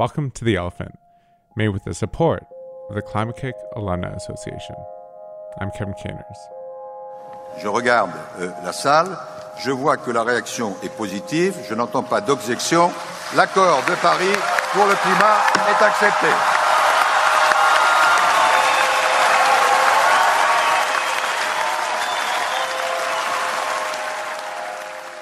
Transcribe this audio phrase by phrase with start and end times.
[0.00, 0.98] Welcome to The Elephant,
[1.56, 2.46] made with the support
[2.88, 4.74] of the Climate-KIC Alumni Association.
[5.58, 6.38] I'm Kevin Caners.
[7.58, 9.14] Je regarde euh, la salle,
[9.58, 12.90] je vois que la réaction est positive, je n'entends pas d'objection.
[13.36, 14.32] L'accord de Paris
[14.72, 15.36] pour le climat
[15.68, 16.28] est accepté.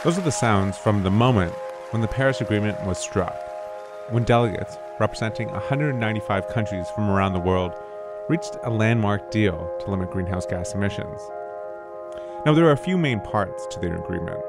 [0.04, 1.52] Those are the sounds from the moment
[1.90, 3.47] when the Paris Agreement was struck,
[4.10, 7.72] when delegates representing 195 countries from around the world
[8.28, 11.20] reached a landmark deal to limit greenhouse gas emissions.
[12.44, 14.40] Now, there are a few main parts to the agreement,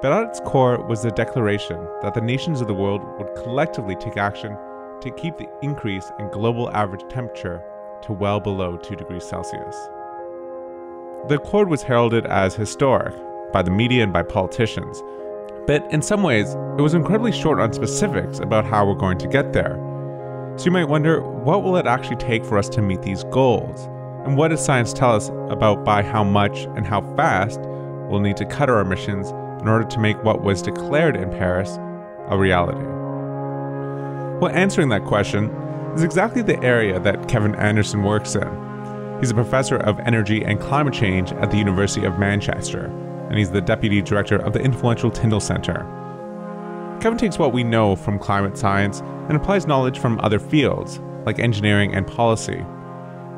[0.00, 3.96] but at its core was the declaration that the nations of the world would collectively
[3.96, 4.56] take action
[5.00, 7.62] to keep the increase in global average temperature
[8.02, 9.76] to well below 2 degrees Celsius.
[11.28, 13.14] The accord was heralded as historic
[13.52, 15.02] by the media and by politicians,
[15.68, 19.28] but in some ways, it was incredibly short on specifics about how we're going to
[19.28, 19.74] get there.
[20.56, 23.84] So you might wonder what will it actually take for us to meet these goals?
[24.24, 27.60] And what does science tell us about by how much and how fast
[28.08, 29.28] we'll need to cut our emissions
[29.60, 31.76] in order to make what was declared in Paris
[32.30, 32.86] a reality?
[34.40, 35.50] Well, answering that question
[35.94, 39.18] is exactly the area that Kevin Anderson works in.
[39.20, 42.90] He's a professor of energy and climate change at the University of Manchester,
[43.28, 45.86] and he's the deputy director of the influential Tyndall Center.
[47.00, 51.38] Kevin takes what we know from climate science and applies knowledge from other fields, like
[51.38, 52.64] engineering and policy.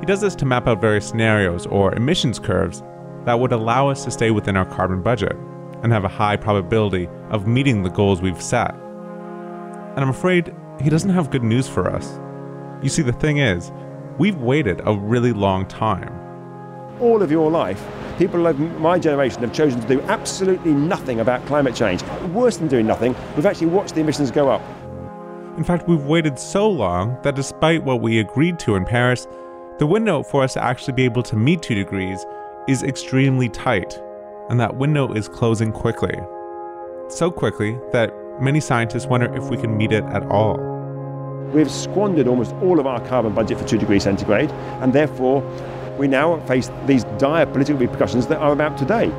[0.00, 2.82] He does this to map out various scenarios or emissions curves
[3.26, 5.36] that would allow us to stay within our carbon budget
[5.82, 8.74] and have a high probability of meeting the goals we've set.
[8.74, 12.18] And I'm afraid he doesn't have good news for us.
[12.82, 13.70] You see, the thing is,
[14.18, 16.19] we've waited a really long time.
[17.00, 17.82] All of your life,
[18.18, 22.02] people of my generation have chosen to do absolutely nothing about climate change.
[22.34, 24.60] Worse than doing nothing, we've actually watched the emissions go up.
[25.56, 29.26] In fact, we've waited so long that despite what we agreed to in Paris,
[29.78, 32.26] the window for us to actually be able to meet 2 degrees
[32.68, 33.98] is extremely tight,
[34.50, 36.14] and that window is closing quickly.
[37.08, 40.58] So quickly that many scientists wonder if we can meet it at all.
[41.54, 44.50] We've squandered almost all of our carbon budget for 2 degrees centigrade,
[44.82, 45.42] and therefore
[45.98, 49.10] we now face these dire political repercussions that are about today.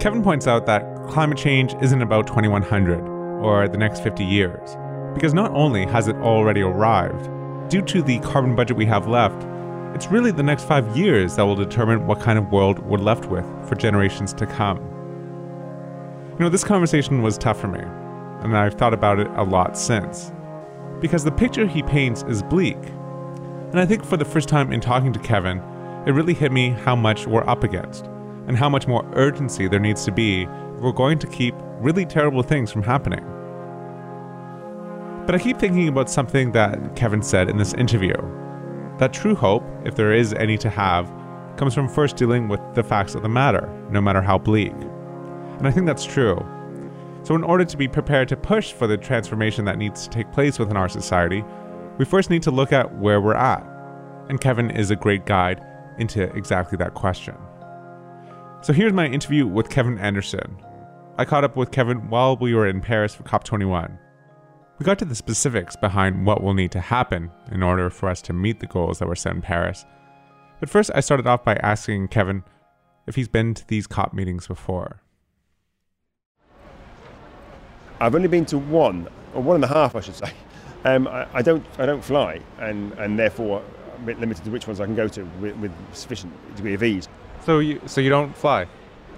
[0.00, 3.00] Kevin points out that climate change isn't about 2100
[3.42, 4.76] or the next 50 years,
[5.14, 7.28] because not only has it already arrived,
[7.70, 9.46] due to the carbon budget we have left,
[9.94, 13.26] it's really the next five years that will determine what kind of world we're left
[13.26, 14.78] with for generations to come.
[16.32, 19.76] You know, this conversation was tough for me, and I've thought about it a lot
[19.76, 20.32] since.
[21.00, 22.78] Because the picture he paints is bleak.
[23.70, 25.58] And I think for the first time in talking to Kevin,
[26.06, 28.06] it really hit me how much we're up against,
[28.48, 32.04] and how much more urgency there needs to be if we're going to keep really
[32.04, 33.24] terrible things from happening.
[35.24, 38.14] But I keep thinking about something that Kevin said in this interview
[38.98, 41.10] that true hope, if there is any to have,
[41.56, 44.72] comes from first dealing with the facts of the matter, no matter how bleak.
[44.72, 46.44] And I think that's true.
[47.22, 50.32] So, in order to be prepared to push for the transformation that needs to take
[50.32, 51.44] place within our society,
[52.00, 53.62] we first need to look at where we're at.
[54.30, 55.62] And Kevin is a great guide
[55.98, 57.36] into exactly that question.
[58.62, 60.56] So, here's my interview with Kevin Anderson.
[61.18, 63.98] I caught up with Kevin while we were in Paris for COP21.
[64.78, 68.22] We got to the specifics behind what will need to happen in order for us
[68.22, 69.84] to meet the goals that were set in Paris.
[70.58, 72.44] But first, I started off by asking Kevin
[73.08, 75.02] if he's been to these COP meetings before.
[78.00, 80.32] I've only been to one, or one and a half, I should say.
[80.84, 83.62] Um, I, I, don't, I don't fly, and, and therefore
[83.94, 86.74] I'm a bit limited to which ones I can go to with, with sufficient degree
[86.74, 87.08] of ease.
[87.44, 88.66] So you, so you don't fly?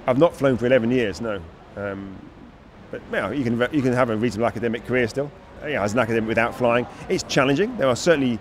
[0.07, 1.41] I've not flown for 11 years, no.
[1.77, 2.17] Um,
[2.91, 5.31] but you, know, you can you can have a reasonable academic career still.
[5.63, 7.77] You know, as an academic without flying, it's challenging.
[7.79, 8.39] There are certainly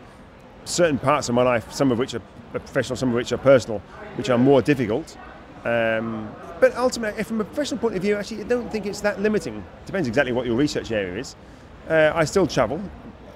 [0.65, 2.21] certain parts of my life, some of which are
[2.51, 3.79] professional, some of which are personal,
[4.15, 5.15] which are more difficult.
[5.63, 9.21] Um, but ultimately, from a professional point of view, actually, I don't think it's that
[9.21, 9.63] limiting.
[9.85, 11.35] Depends exactly what your research area is.
[11.87, 12.81] Uh, I still travel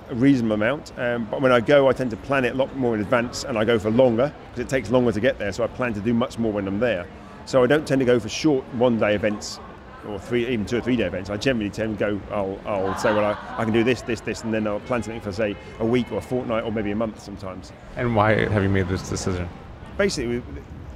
[0.10, 2.75] a reasonable amount, um, but when I go, I tend to plan it a lot
[2.75, 5.52] more in advance, and I go for longer because it takes longer to get there.
[5.52, 7.07] So I plan to do much more when I'm there.
[7.46, 9.60] So I don't tend to go for short one-day events
[10.07, 12.98] or three, even two or three day events, I generally tend to go, I'll, I'll
[12.98, 15.31] say, well, I, I can do this, this, this, and then I'll plan something for,
[15.31, 17.72] say, a week or a fortnight or maybe a month sometimes.
[17.96, 19.50] And why have you made this decision?
[19.98, 20.42] Basically,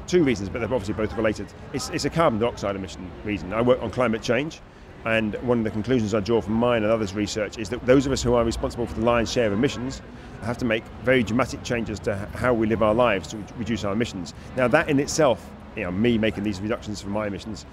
[0.07, 1.51] two reasons, but they're obviously both related.
[1.73, 3.53] It's, it's a carbon dioxide emission reason.
[3.53, 4.61] I work on climate change,
[5.05, 8.05] and one of the conclusions I draw from mine and others' research is that those
[8.05, 10.01] of us who are responsible for the lion's share of emissions
[10.41, 13.93] have to make very dramatic changes to how we live our lives to reduce our
[13.93, 14.33] emissions.
[14.55, 17.65] Now, that in itself, you know, me making these reductions for my emissions,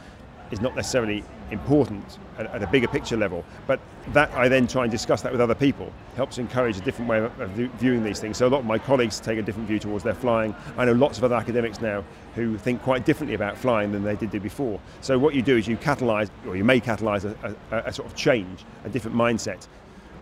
[0.50, 3.44] is not necessarily important at, at, a bigger picture level.
[3.66, 3.80] But
[4.12, 7.18] that I then try and discuss that with other people helps encourage a different way
[7.18, 8.36] of, of viewing these things.
[8.36, 10.54] So a lot of my colleagues take a different view towards their flying.
[10.76, 12.04] I know lots of other academics now
[12.34, 14.80] who think quite differently about flying than they did do before.
[15.00, 18.08] So what you do is you catalyse, or you may catalyse a, a, a sort
[18.08, 19.66] of change, a different mindset.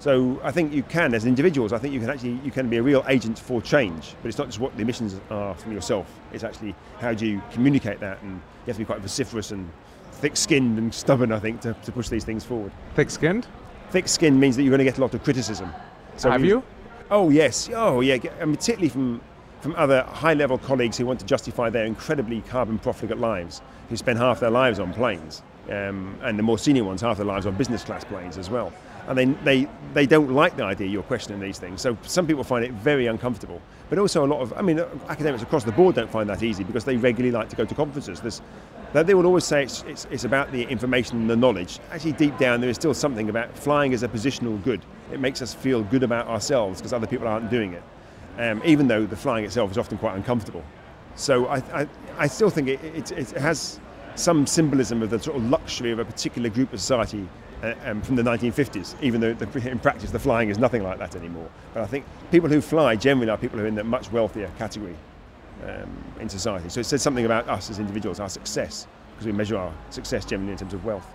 [0.05, 2.76] So I think you can, as individuals, I think you can actually you can be
[2.76, 4.15] a real agent for change.
[4.21, 6.06] But it's not just what the emissions are from yourself.
[6.31, 9.71] It's actually how do you communicate that, and you have to be quite vociferous and
[10.14, 12.72] thick-skinned and stubborn, I think, to, to push these things forward.
[12.94, 13.46] Thick-skinned?
[13.90, 15.72] Thick-skinned means that you're going to get a lot of criticism.
[16.16, 16.62] So Have you?
[17.11, 17.69] Oh yes.
[17.75, 18.16] Oh yeah.
[18.16, 19.20] Mean, particularly from
[19.61, 24.19] from other high-level colleagues who want to justify their incredibly carbon profligate lives, who spend
[24.19, 27.55] half their lives on planes, um, and the more senior ones half their lives on
[27.55, 28.70] business class planes as well.
[29.06, 31.82] And they, they, they don't like the idea you're questioning these things.
[31.82, 33.60] So some people find it very uncomfortable.
[33.90, 34.78] But also a lot of, I mean,
[35.08, 37.74] academics across the board don't find that easy because they regularly like to go to
[37.74, 38.20] conferences.
[38.20, 38.40] There's,
[38.92, 41.80] they will always say it's, it's, it's about the information and the knowledge.
[41.90, 44.84] Actually, deep down, there is still something about flying as a positional good.
[45.12, 47.82] It makes us feel good about ourselves because other people aren't doing it,
[48.38, 50.64] um, even though the flying itself is often quite uncomfortable.
[51.16, 53.80] So I, I, I still think it, it, it, has
[54.16, 57.53] some symbolism of the sort of luxury of a particular group of society uh,
[57.84, 61.16] um, from the 1950s, even though the, in practice the flying is nothing like that
[61.16, 61.49] anymore.
[61.72, 64.50] But I think people who fly generally are people who are in the much wealthier
[64.58, 64.96] category
[65.66, 66.69] um, in society.
[66.69, 70.25] So it says something about us as individuals, our success, because we measure our success
[70.25, 71.06] generally in terms of wealth.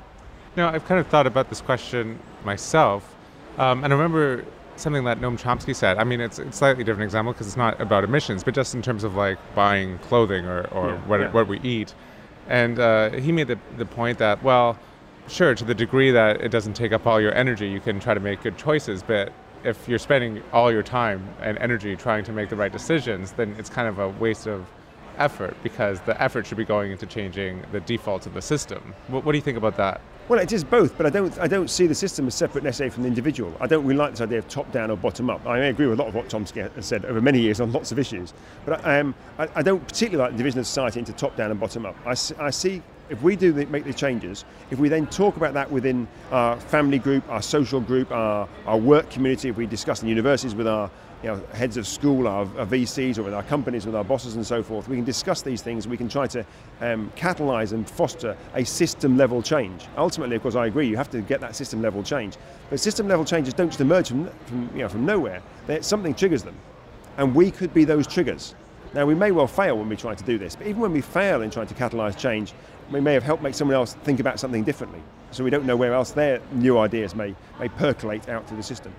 [0.55, 3.15] Now, I've kind of thought about this question myself,
[3.57, 5.97] um, and I remember something that Noam Chomsky said.
[5.97, 8.81] I mean, it's a slightly different example because it's not about emissions, but just in
[8.81, 11.31] terms of like buying clothing or, or yeah, what, yeah.
[11.31, 11.93] what we eat.
[12.47, 14.79] And uh, he made the, the point that, well,
[15.29, 18.13] sure, to the degree that it doesn't take up all your energy, you can try
[18.13, 19.31] to make good choices, but
[19.63, 23.55] if you're spending all your time and energy trying to make the right decisions, then
[23.57, 24.65] it's kind of a waste of
[25.17, 28.93] effort because the effort should be going into changing the defaults of the system.
[29.09, 30.01] What, what, do you think about that?
[30.29, 32.93] Well, it is both, but I don't, I don't see the system as separate necessarily
[32.93, 33.53] from the individual.
[33.59, 35.45] I don't really like this idea of top down or bottom up.
[35.45, 37.91] I agree with a lot of what Chomsky has said over many years on lots
[37.91, 38.33] of issues,
[38.65, 41.59] but um, I, I, don't particularly like the division of society into top down and
[41.59, 41.95] bottom up.
[42.05, 45.71] I, I see if we do make the changes, if we then talk about that
[45.71, 50.07] within our family group, our social group, our, our work community, if we discuss in
[50.07, 50.89] universities with our
[51.21, 54.35] you know, heads of school, our, our, VCs, or with our companies, with our bosses
[54.35, 55.87] and so forth, we can discuss these things.
[55.87, 56.45] We can try to
[56.79, 59.87] um, catalyse and foster a system level change.
[59.97, 62.37] Ultimately, of course, I agree, you have to get that system level change.
[62.69, 66.13] But system level changes don't just emerge from, from, you know, from nowhere, They're, something
[66.13, 66.55] triggers them.
[67.17, 68.55] And we could be those triggers.
[68.93, 71.01] Now, we may well fail when we try to do this, but even when we
[71.01, 72.53] fail in trying to catalyse change,
[72.91, 75.01] we may have helped make someone else think about something differently.
[75.31, 78.63] So we don't know where else their new ideas may, may percolate out through the
[78.63, 78.93] system.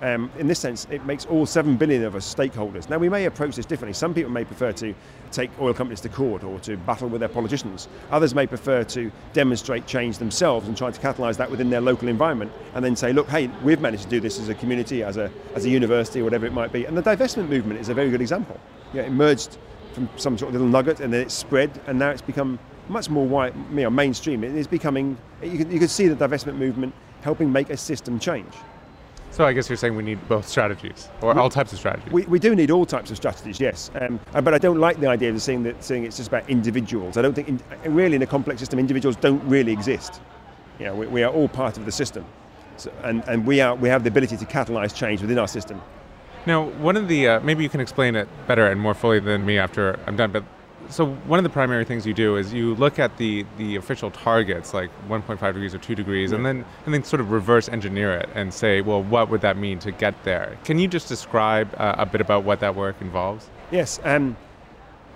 [0.00, 2.88] Um, in this sense, it makes all 7 billion of us stakeholders.
[2.88, 3.94] Now, we may approach this differently.
[3.94, 4.94] Some people may prefer to
[5.32, 7.88] take oil companies to court or to battle with their politicians.
[8.12, 12.08] Others may prefer to demonstrate change themselves and try to catalyse that within their local
[12.08, 15.16] environment and then say, look, hey, we've managed to do this as a community, as
[15.16, 16.84] a, as a university, or whatever it might be.
[16.84, 18.60] And the divestment movement is a very good example.
[18.94, 19.58] It emerged
[19.92, 22.58] from some sort of little nugget and then it spread and now it's become
[22.88, 24.44] much more wide, you know, mainstream.
[24.44, 28.18] It is becoming, you can, you can see the divestment movement helping make a system
[28.18, 28.52] change.
[29.30, 32.12] So I guess you're saying we need both strategies, or we, all types of strategies.
[32.12, 33.90] We, we do need all types of strategies, yes.
[34.00, 36.48] Um, uh, but I don't like the idea of saying that saying it's just about
[36.48, 37.16] individuals.
[37.16, 40.20] I don't think, in, uh, really, in a complex system, individuals don't really exist.
[40.78, 42.24] You know, we, we are all part of the system,
[42.78, 45.80] so, and and we are we have the ability to catalyse change within our system.
[46.46, 49.44] Now, one of the uh, maybe you can explain it better and more fully than
[49.44, 50.42] me after I'm done, but
[50.90, 54.10] so one of the primary things you do is you look at the the official
[54.10, 56.36] targets like 1.5 degrees or 2 degrees yeah.
[56.36, 59.56] and then and then sort of reverse engineer it and say well what would that
[59.56, 62.96] mean to get there can you just describe uh, a bit about what that work
[63.00, 64.36] involves yes um,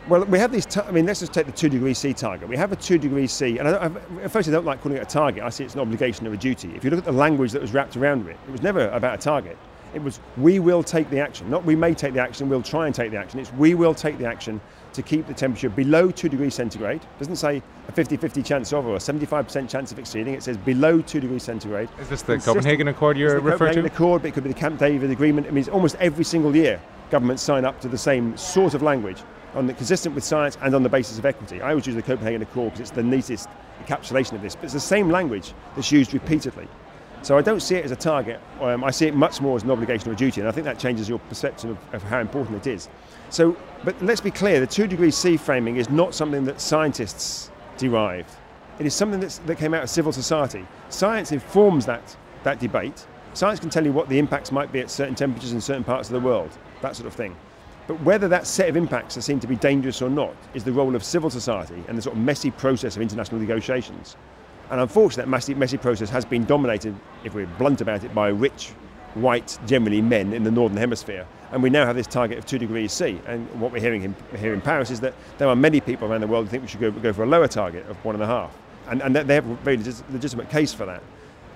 [0.09, 0.67] well, we have these.
[0.67, 2.49] T- I mean, let's just take the two degree C target.
[2.49, 3.91] We have a two degree C, and I,
[4.25, 5.45] I, first I don't like calling it a target.
[5.45, 6.73] I see it's an obligation or a duty.
[6.75, 9.15] If you look at the language that was wrapped around it, it was never about
[9.15, 9.57] a target.
[9.95, 12.49] It was we will take the action, not we may take the action.
[12.49, 13.39] We'll try and take the action.
[13.39, 14.61] It's we will take the action
[14.95, 17.03] to keep the temperature below 2 degrees centigrade.
[17.03, 20.35] It doesn't say a 50-50 chance of or a 75% chance of exceeding.
[20.35, 21.89] It says below 2 degrees centigrade.
[22.01, 23.91] Is this the Copenhagen Accord you're referring Copenhagen to?
[23.91, 25.47] Accord, but it could be the Camp David Agreement.
[25.47, 26.81] It means almost every single year
[27.11, 29.19] governments sign up to the same sort of language
[29.55, 31.61] on the, consistent with science and on the basis of equity.
[31.61, 33.49] I always use the Copenhagen Accord because it's the neatest
[33.85, 36.69] encapsulation of this, but it's the same language that's used repeatedly.
[37.23, 38.41] So I don't see it as a target.
[38.61, 40.65] Um, I see it much more as an obligation or a duty, and I think
[40.65, 42.89] that changes your perception of, of how important it is.
[43.33, 47.51] So, but let's be clear: the two degree C framing is not something that scientists
[47.79, 48.31] derived.
[48.79, 50.67] It is something that came out of civil society.
[50.91, 53.07] Science informs that that debate.
[53.33, 56.11] Science can tell you what the impacts might be at certain temperatures in certain parts
[56.11, 56.51] of the world,
[56.83, 57.35] that sort of thing.
[57.87, 60.73] But whether that set of impacts are seen to be dangerous or not is the
[60.73, 64.17] role of civil society and the sort of messy process of international negotiations.
[64.71, 68.29] And unfortunately, that messy, messy process has been dominated, if we're blunt about it, by
[68.29, 68.71] rich,
[69.15, 71.27] white, generally men in the northern hemisphere.
[71.53, 73.21] And we now have this target of two degrees C.
[73.27, 76.23] And what we're hearing in, here in Paris is that there are many people around
[76.23, 78.25] the world who think we should go, go for a lower target of one and
[78.25, 78.57] a half.
[78.89, 81.03] And, and they have a very legitimate case for that.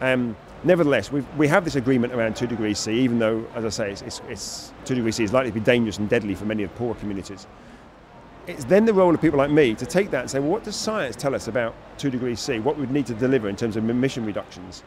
[0.03, 3.91] Um, nevertheless, we have this agreement around two degrees C, even though, as I say,
[3.93, 6.63] it's, it's, it's two degrees C is likely to be dangerous and deadly for many
[6.63, 7.47] of the poorer communities.
[8.47, 10.63] It's then the role of people like me to take that and say, well, what
[10.63, 12.61] does science tell us about two degrees C?
[12.61, 14.85] What we would need to deliver in terms of emission reductions?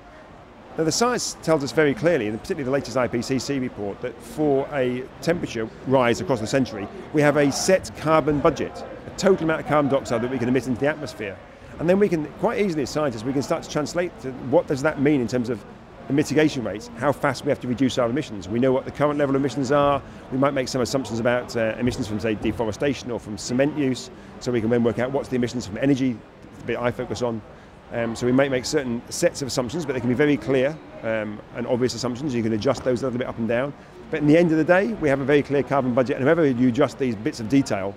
[0.78, 4.68] Now, the science tells us very clearly, and particularly the latest IPCC report, that for
[4.72, 8.72] a temperature rise across the century, we have a set carbon budget,
[9.06, 11.38] a total amount of carbon dioxide that we can emit into the atmosphere.
[11.80, 14.68] And then we can, quite easily as scientists, we can start to translate to what
[14.68, 15.64] does that mean in terms of
[16.10, 18.50] mitigation rates, how fast we have to reduce our emissions.
[18.50, 20.02] We know what the current level of emissions are.
[20.32, 24.10] We might make some assumptions about uh, emissions from, say, deforestation or from cement use,
[24.40, 26.18] so we can then work out what's the emissions from energy,
[26.58, 27.42] the bit I focus on.
[27.92, 30.78] Um, so we might make certain sets of assumptions, but they can be very clear
[31.02, 32.36] um, and obvious assumptions.
[32.36, 33.74] You can adjust those a little bit up and down.
[34.12, 36.26] But in the end of the day, we have a very clear carbon budget, and
[36.26, 37.96] whenever you adjust these bits of detail,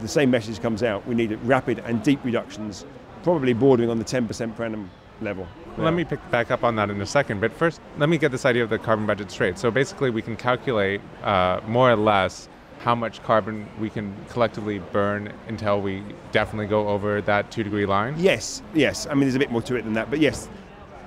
[0.00, 1.06] the same message comes out.
[1.06, 2.84] We need rapid and deep reductions
[3.22, 4.88] probably bordering on the 10% per annum
[5.20, 5.48] level.
[5.76, 5.84] Yeah.
[5.84, 8.30] Let me pick back up on that in a second, but first, let me get
[8.30, 9.58] this idea of the carbon budget straight.
[9.58, 12.48] So basically, we can calculate uh, more or less
[12.78, 16.02] how much carbon we can collectively burn until we
[16.32, 18.14] definitely go over that two degree line?
[18.16, 19.06] Yes, yes.
[19.06, 20.48] I mean, there's a bit more to it than that, but yes.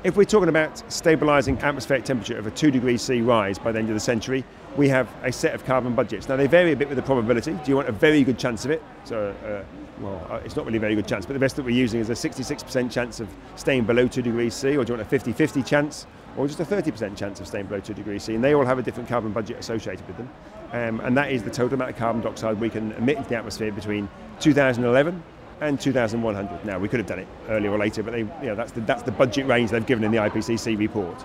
[0.01, 3.79] If we're talking about stabilizing atmospheric temperature of a two degree C rise by the
[3.79, 4.45] end of the century,
[4.77, 6.29] we have a set of carbon budgets.
[6.29, 7.51] Now, they vary a bit with the probability.
[7.51, 8.81] Do you want a very good chance of it?
[9.03, 9.63] So, uh,
[10.01, 11.99] well, uh, it's not really a very good chance, but the best that we're using
[11.99, 15.09] is a 66% chance of staying below 2 degrees C, or do you want a
[15.09, 16.07] 50 50 chance,
[16.37, 18.35] or just a 30% chance of staying below 2 degrees C?
[18.35, 20.29] And they all have a different carbon budget associated with them.
[20.71, 23.35] Um, and that is the total amount of carbon dioxide we can emit into the
[23.35, 24.07] atmosphere between
[24.39, 25.23] 2011
[25.61, 26.65] and 2100.
[26.65, 28.81] Now, we could have done it earlier or later, but they, you know, that's, the,
[28.81, 31.23] that's the budget range they've given in the IPCC report.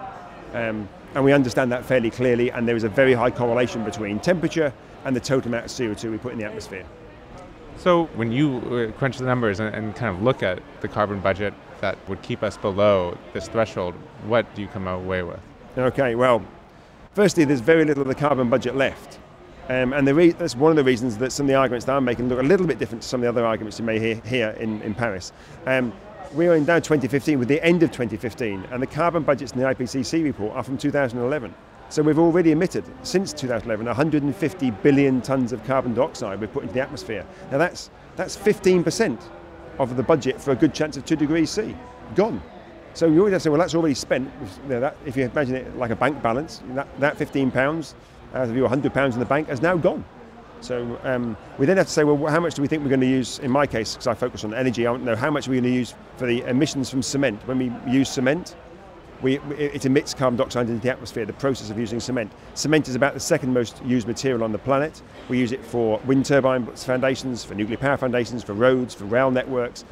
[0.55, 4.19] Um, and we understand that fairly clearly, and there is a very high correlation between
[4.19, 4.73] temperature
[5.05, 6.85] and the total amount of CO2 we put in the atmosphere.
[7.77, 11.21] So when you uh, crunch the numbers and, and, kind of look at the carbon
[11.21, 13.95] budget that would keep us below this threshold,
[14.27, 15.41] what do you come away with?
[15.77, 16.43] Okay, well,
[17.15, 19.19] firstly, there's very little of the carbon budget left.
[19.69, 22.05] Um, and re- that's one of the reasons that some of the arguments that I'm
[22.05, 24.17] making look a little bit different to some of the other arguments you may hear
[24.27, 25.33] here in, in Paris.
[25.67, 25.93] Um,
[26.35, 29.61] we are in now 2015 with the end of 2015, and the carbon budgets in
[29.61, 31.55] the IPCC report are from 2011.
[31.89, 36.75] So we've already emitted, since 2011, 150 billion tonnes of carbon dioxide we've put into
[36.75, 37.25] the atmosphere.
[37.51, 39.19] Now that's, that's 15%
[39.79, 41.75] of the budget for a good chance of 2 degrees C.
[42.15, 42.43] Gone.
[42.95, 44.31] So you always have to say, well, that's already spent.
[44.65, 47.95] You know, that, if you imagine it like a bank balance, that, that 15 pounds
[48.35, 50.05] out of your 100 pounds in the bank has now gone.
[50.61, 53.01] So um, we then have to say, well, how much do we think we're going
[53.01, 53.39] to use?
[53.41, 55.65] In my case, because I focus on energy, I don't know how much we're going
[55.65, 57.47] to use for the emissions from cement.
[57.47, 58.57] When we use cement,
[59.21, 62.33] we, it emits carbon dioxide into the atmosphere, the process of using cement.
[62.55, 65.03] Cement is about the second most used material on the planet.
[65.29, 69.31] We use it for wind turbine foundations, for nuclear power foundations, for roads, for rail
[69.31, 69.85] networks.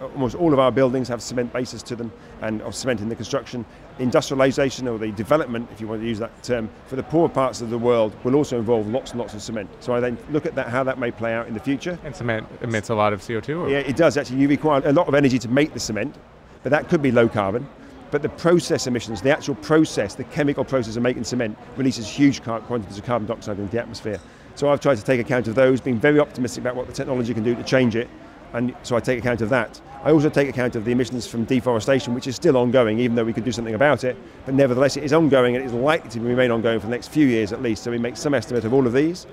[0.00, 3.16] Almost all of our buildings have cement bases to them and of cement in the
[3.16, 3.64] construction.
[3.98, 7.60] Industrialization or the development, if you want to use that term, for the poor parts
[7.60, 9.68] of the world will also involve lots and lots of cement.
[9.80, 11.98] So I then look at that, how that may play out in the future.
[12.04, 13.62] And cement emits a lot of CO2?
[13.62, 13.68] Or?
[13.68, 14.38] Yeah, it does actually.
[14.38, 16.14] You require a lot of energy to make the cement,
[16.62, 17.68] but that could be low carbon.
[18.10, 22.42] But the process emissions, the actual process, the chemical process of making cement, releases huge
[22.42, 24.18] quantities of carbon dioxide into the atmosphere.
[24.54, 27.34] So I've tried to take account of those, being very optimistic about what the technology
[27.34, 28.08] can do to change it.
[28.52, 29.80] And so I take account of that.
[30.02, 33.24] I also take account of the emissions from deforestation, which is still ongoing, even though
[33.24, 34.16] we could do something about it.
[34.46, 37.08] But nevertheless, it is ongoing and it is likely to remain ongoing for the next
[37.08, 37.82] few years at least.
[37.82, 39.26] So we make some estimate of all of these,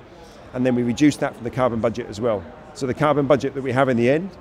[0.54, 2.44] and then we reduce that from the carbon budget as well.
[2.74, 4.32] So the carbon budget that we have in the end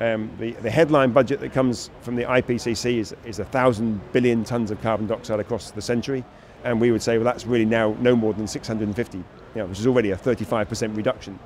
[0.00, 4.70] um, the, the, headline budget that comes from the IPCC is, is 1,000 billion tonnes
[4.70, 6.24] of carbon dioxide across the century.
[6.64, 9.78] And we would say, well, that's really now no more than 650, you know, which
[9.78, 11.38] is already a 35% reduction.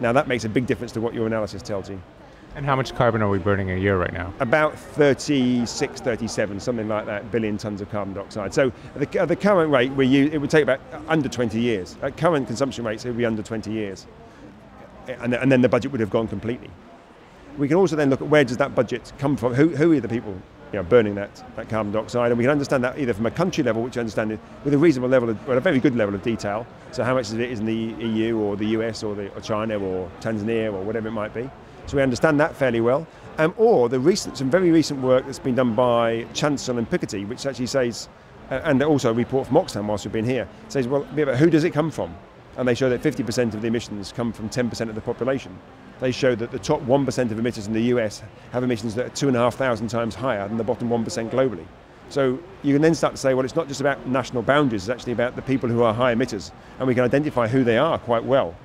[0.00, 2.00] Now, that makes a big difference to what your analysis tells you.
[2.56, 4.32] And how much carbon are we burning a year right now?
[4.40, 8.52] About 36, 37, something like that, billion tonnes of carbon dioxide.
[8.52, 11.60] So at the, at the current rate, we use, it would take about under 20
[11.60, 11.96] years.
[12.02, 14.06] At current consumption rates, it would be under 20 years.
[15.06, 16.70] And, and then the budget would have gone completely.
[17.56, 19.54] We can also then look at where does that budget come from?
[19.54, 20.34] Who, who are the people
[20.72, 22.30] you know, burning that, that carbon dioxide?
[22.30, 24.78] And we can understand that either from a country level, which I understand with a
[24.78, 26.66] reasonable level, of, well, a very good level of detail.
[26.92, 29.40] So how much of it is in the EU or the US or, the, or
[29.40, 31.48] China or Tanzania or whatever it might be.
[31.86, 33.06] So we understand that fairly well.
[33.38, 37.26] Um, or the recent, some very recent work that's been done by Chancel and Piketty,
[37.26, 38.08] which actually says,
[38.50, 41.64] uh, and also a report from Oxfam whilst we've been here, says, well, who does
[41.64, 42.14] it come from?
[42.56, 45.56] and they show that 50% of the emissions come from 10% of the population.
[46.00, 49.10] They show that the top 1% of emitters in the US have emissions that are
[49.10, 51.66] 2,500 times higher than the bottom 1% globally.
[52.08, 54.90] So you can then start to say, well, it's not just about national boundaries, it's
[54.90, 57.98] actually about the people who are high emitters, and we can identify who they are
[57.98, 58.56] quite well.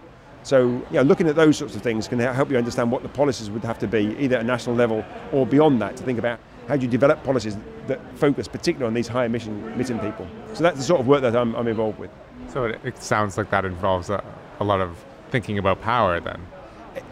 [0.42, 3.10] So you know, looking at those sorts of things can help you understand what the
[3.10, 6.18] policies would have to be, either at a national level or beyond that, to think
[6.18, 10.28] about how do you develop policies that focus particularly on these high emission emitting people.
[10.54, 12.12] So that's the sort of work that I'm, I'm involved with.
[12.50, 14.24] So it, it, sounds like that involves a,
[14.60, 16.42] a lot of thinking about power then.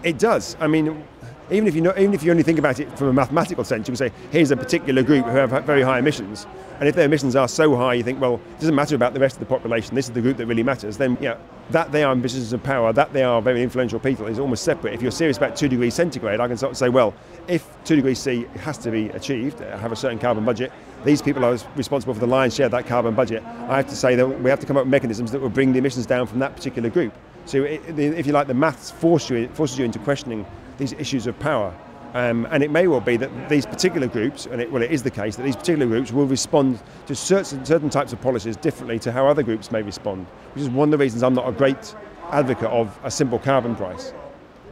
[0.04, 0.56] It does.
[0.60, 1.04] I mean,
[1.52, 3.88] even if you know, even if you only think about it from a mathematical sense,
[3.88, 6.48] you can say here's a particular group who have very high emissions,
[6.80, 9.20] and if their emissions are so high, you think, well, it doesn't matter about the
[9.20, 9.94] rest of the population.
[9.94, 10.98] This is the group that really matters.
[10.98, 11.38] Then, yeah,
[11.72, 14.94] that they are businesses of power, that they are very influential people, is almost separate.
[14.94, 17.14] If you're serious about two degrees centigrade, I can sort of say, well,
[17.48, 20.72] if two degrees C has to be achieved, uh, have a certain carbon budget,
[21.04, 23.44] these people are responsible for the lion's share of that carbon budget.
[23.44, 25.74] I have to say that we have to come up with mechanisms that will bring
[25.74, 27.14] the emissions down from that particular group.
[27.46, 30.46] So, if you like, the maths force you, forces you into questioning
[30.78, 31.74] these issues of power.
[32.14, 35.02] Um, and it may well be that these particular groups, and it, well, it is
[35.02, 39.00] the case that these particular groups will respond to certain, certain types of policies differently
[39.00, 41.52] to how other groups may respond, which is one of the reasons I'm not a
[41.52, 41.96] great
[42.30, 44.14] advocate of a simple carbon price.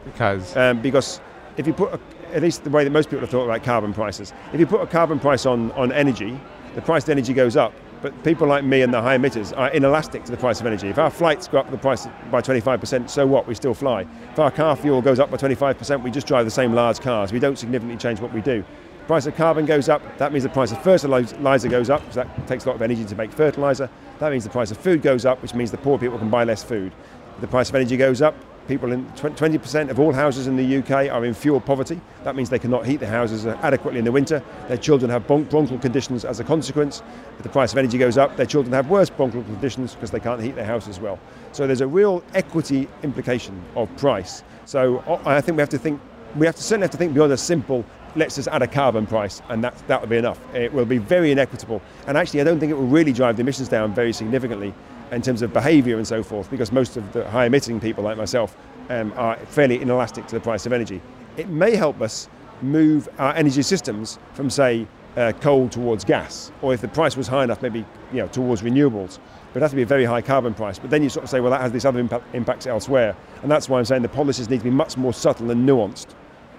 [0.04, 0.56] Because?
[0.56, 1.20] Um, because
[1.56, 2.00] if you put, a,
[2.32, 4.80] at least the way that most people have thought about carbon prices, if you put
[4.80, 6.38] a carbon price on, on energy,
[6.76, 9.70] the price of energy goes up, but people like me and the high emitters are
[9.70, 10.88] inelastic to the price of energy.
[10.88, 13.46] If our flights go up the price by 25%, so what?
[13.46, 14.06] We still fly.
[14.32, 17.32] If our car fuel goes up by 25%, we just drive the same large cars.
[17.32, 18.64] We don't significantly change what we do.
[18.98, 22.16] The price of carbon goes up, that means the price of fertilizer goes up, because
[22.16, 23.88] that takes a lot of energy to make fertilizer.
[24.18, 26.44] That means the price of food goes up, which means the poor people can buy
[26.44, 26.92] less food.
[27.40, 28.34] The price of energy goes up,
[28.68, 32.00] People in 20% of all houses in the UK are in fuel poverty.
[32.22, 34.42] That means they cannot heat their houses uh, adequately in the winter.
[34.68, 37.02] Their children have bronchial conditions as a consequence.
[37.38, 40.20] If the price of energy goes up, their children have worse bronchial conditions because they
[40.20, 41.18] can't heat their house as well.
[41.50, 44.44] So there's a real equity implication of price.
[44.64, 46.00] So I think we have to think,
[46.36, 49.06] we have to certainly have to think beyond a simple let's just add a carbon
[49.06, 50.38] price and that, that will be enough.
[50.54, 51.80] It will be very inequitable.
[52.06, 54.74] And actually, I don't think it will really drive the emissions down very significantly
[55.12, 58.16] in terms of behaviour and so forth, because most of the high emitting people like
[58.16, 58.56] myself
[58.90, 61.00] um, are fairly inelastic to the price of energy.
[61.36, 62.28] It may help us
[62.62, 67.28] move our energy systems from, say, uh, coal towards gas, or if the price was
[67.28, 69.18] high enough, maybe you know towards renewables.
[69.52, 70.78] But it has to be a very high carbon price.
[70.78, 73.50] But then you sort of say, well, that has these other impact, impacts elsewhere, and
[73.50, 76.14] that's why I'm saying the policies need to be much more subtle and nuanced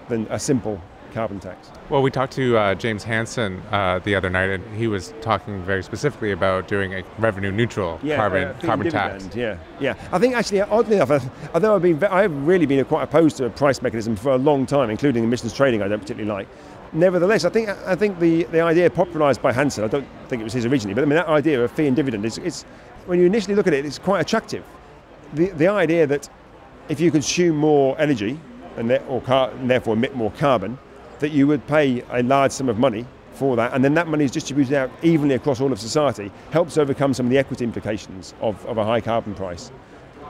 [0.08, 0.80] than a simple
[1.14, 1.70] carbon tax.
[1.88, 5.62] Well, we talked to uh, James Hansen uh, the other night, and he was talking
[5.62, 9.28] very specifically about doing a revenue neutral yeah, carbon uh, carbon tax.
[9.34, 9.94] Yeah, yeah.
[10.12, 11.24] I think actually, oddly enough,
[11.54, 14.66] although I've been, I've really been quite opposed to a price mechanism for a long
[14.66, 15.82] time, including emissions trading.
[15.82, 16.48] I don't particularly like.
[16.92, 20.44] Nevertheless, I think I think the, the idea popularised by Hansen, I don't think it
[20.44, 22.64] was his originally, but I mean that idea of fee and dividend is it's
[23.06, 24.64] when you initially look at it, it's quite attractive.
[25.34, 26.28] The the idea that
[26.88, 28.38] if you consume more energy
[28.76, 30.78] and, or car, and therefore emit more carbon,
[31.20, 34.24] that you would pay a large sum of money for that, and then that money
[34.24, 38.34] is distributed out evenly across all of society, helps overcome some of the equity implications
[38.40, 39.70] of, of a high carbon price.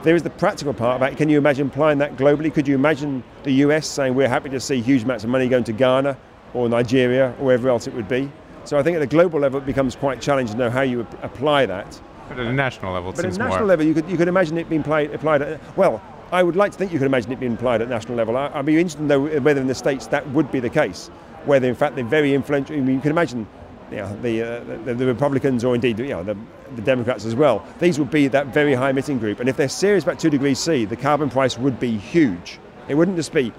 [0.03, 2.53] There is the practical part about can you imagine applying that globally?
[2.53, 5.63] Could you imagine the US saying we're happy to see huge amounts of money going
[5.63, 6.17] to Ghana
[6.53, 8.31] or Nigeria or wherever else it would be?
[8.65, 11.07] So I think at a global level it becomes quite challenging to know how you
[11.21, 11.99] apply that.
[12.27, 13.67] But at a national level, but at a national more.
[13.67, 15.13] level, you could you could imagine it being applied.
[15.13, 17.89] applied at, well, I would like to think you could imagine it being applied at
[17.89, 18.35] national level.
[18.35, 21.07] I, would be interested to know whether in the states that would be the case,
[21.45, 22.75] whether in fact they're very influential.
[22.75, 23.47] I mean, you can imagine
[23.91, 26.35] you know, the, uh, the, the Republicans or indeed you know, the,
[26.75, 27.65] the Democrats as well.
[27.79, 30.57] These would be that very high emitting group, and if they're serious about two degrees
[30.57, 32.59] C, the carbon price would be huge.
[32.87, 33.53] It wouldn't just be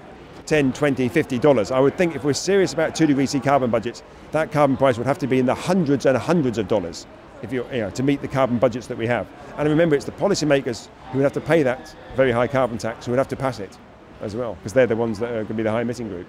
[0.45, 1.71] 10, 20, 50 dollars.
[1.71, 4.97] I would think if we're serious about two degrees C carbon budgets, that carbon price
[4.97, 7.07] would have to be in the hundreds and hundreds of dollars
[7.41, 9.27] if you you know, to meet the carbon budgets that we have.
[9.57, 13.05] And remember, it's the policymakers who would have to pay that very high carbon tax
[13.05, 13.77] who would have to pass it
[14.21, 16.27] as well, because they're the ones that are going to be the high emitting group.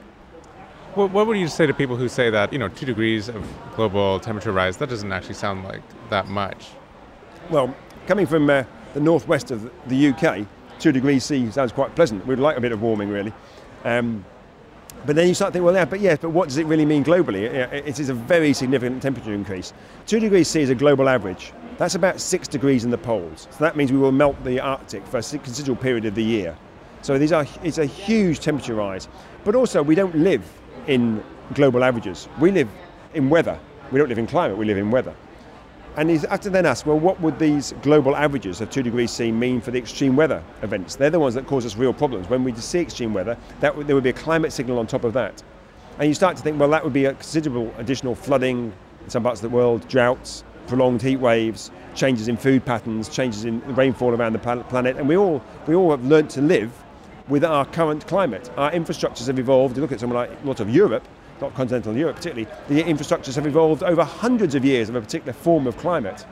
[0.96, 3.46] Well, what would you say to people who say that you know two degrees of
[3.76, 6.70] global temperature rise that doesn't actually sound like that much?
[7.50, 7.74] Well,
[8.06, 10.46] coming from uh, the northwest of the UK,
[10.78, 12.26] two degrees C sounds quite pleasant.
[12.26, 13.32] We'd like a bit of warming, really.
[13.84, 14.24] Um,
[15.06, 17.04] but then you start thinking, well, yeah, but yes, but what does it really mean
[17.04, 17.44] globally?
[17.44, 19.72] It is a very significant temperature increase.
[20.06, 21.52] Two degrees C is a global average.
[21.78, 23.48] That's about six degrees in the poles.
[23.50, 26.56] So that means we will melt the Arctic for a considerable period of the year.
[27.02, 29.08] So these are, it's a huge temperature rise.
[29.44, 30.42] But also, we don't live
[30.88, 31.22] in
[31.54, 32.28] global averages.
[32.40, 32.68] We live
[33.14, 33.58] in weather.
[33.90, 35.14] We don't live in climate, we live in weather.
[35.96, 39.32] And he's to then ask, well, what would these global averages of 2 degrees C
[39.32, 40.94] mean for the extreme weather events?
[40.94, 42.28] They're the ones that cause us real problems.
[42.28, 45.12] When we see extreme weather, that there would be a climate signal on top of
[45.14, 45.42] that.
[45.98, 48.72] And you start to think, well, that would be a considerable additional flooding
[49.02, 53.44] in some parts of the world, droughts, prolonged heat waves, changes in food patterns, changes
[53.44, 56.70] in rainfall around the planet, and we all we all have learnt to live
[57.26, 58.50] with our current climate.
[58.56, 59.76] Our infrastructures have evolved.
[59.76, 61.06] You look at something like a lot of Europe,
[61.40, 65.32] not continental Europe particularly, the infrastructures have evolved over hundreds of years of a particular
[65.32, 66.26] form of climate.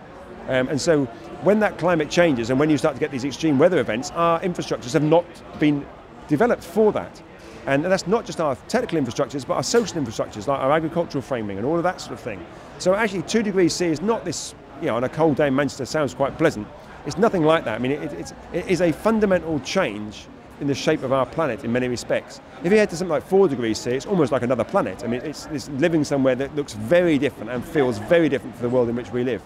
[0.49, 1.07] Um, and so
[1.42, 4.40] when that climate changes and when you start to get these extreme weather events, our
[4.40, 5.25] infrastructures have not
[5.59, 5.85] been
[6.29, 7.23] developed for that.
[7.66, 11.59] And that's not just our technical infrastructures, but our social infrastructures, like our agricultural framing
[11.59, 12.45] and all of that sort of thing.
[12.79, 15.55] So actually, two degrees C is not this, you know, on a cold day in
[15.57, 16.69] Manchester sounds quite pleasant.
[17.07, 17.75] It's nothing like that.
[17.75, 20.29] I mean, it, it's, it is a fundamental change
[20.61, 22.40] in the shape of our planet in many respects.
[22.64, 25.05] If you head to something like four degrees C, it's almost like another planet.
[25.05, 28.62] I mean, it's, it's living somewhere that looks very different and feels very different from
[28.62, 29.42] the world in which we live.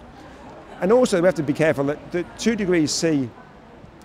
[0.80, 3.28] And also, we have to be careful that the two degrees C,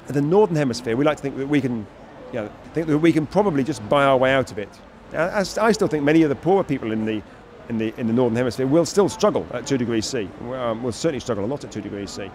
[0.07, 1.85] the northern hemisphere, we like to think that we can
[2.33, 4.69] you know, think that we can probably just buy our way out of it.
[5.13, 7.21] I, I still think many of the poorer people in the
[7.69, 10.29] in the in the northern hemisphere will still struggle at two degrees C.
[10.51, 12.29] Um, will certainly struggle a lot at two degrees C.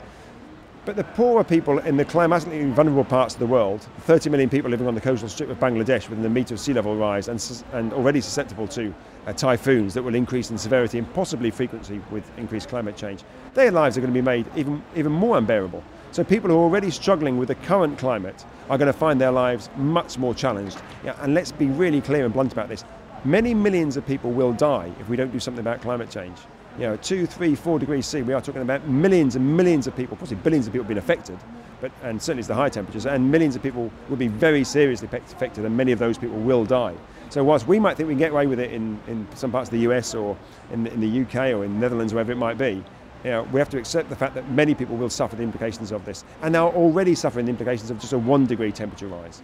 [0.87, 4.71] But the poorer people in the climatically vulnerable parts of the world, 30 million people
[4.71, 7.65] living on the coastal strip of Bangladesh within the metre of sea level rise and,
[7.75, 8.95] and already susceptible to
[9.27, 13.71] uh, typhoons that will increase in severity and possibly frequency with increased climate change, their
[13.71, 15.85] lives are going to be made even, even more unbearable.
[16.13, 19.33] So people who are already struggling with the current climate are going to find their
[19.33, 20.81] lives much more challenged.
[21.05, 22.85] Yeah, and let's be really clear and blunt about this.
[23.25, 26.39] Many millions of people will die if we don't do something about climate change.
[26.81, 29.95] You know, two, three, four degrees C, we are talking about millions and millions of
[29.95, 31.39] people, possibly billions of people being affected,
[31.83, 35.07] but, and certainly it's the high temperatures, and millions of people will be very seriously
[35.13, 36.95] affected, and many of those people will die.
[37.29, 39.69] So whilst we might think we can get away with it in, in some parts
[39.69, 40.39] of the US or
[40.73, 42.83] in, in the UK or in the Netherlands, wherever it might be,
[43.25, 45.93] you know, we have to accept the fact that many people will suffer the implications
[45.93, 49.07] of this, and they are already suffering the implications of just a one degree temperature
[49.07, 49.43] rise.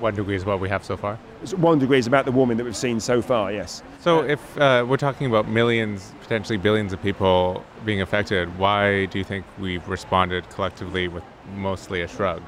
[0.00, 1.16] One degree is what we have so far.
[1.56, 3.52] One degree is about the warming that we've seen so far.
[3.52, 3.82] Yes.
[4.00, 9.18] So, if uh, we're talking about millions, potentially billions of people being affected, why do
[9.18, 12.42] you think we've responded collectively with mostly a shrug?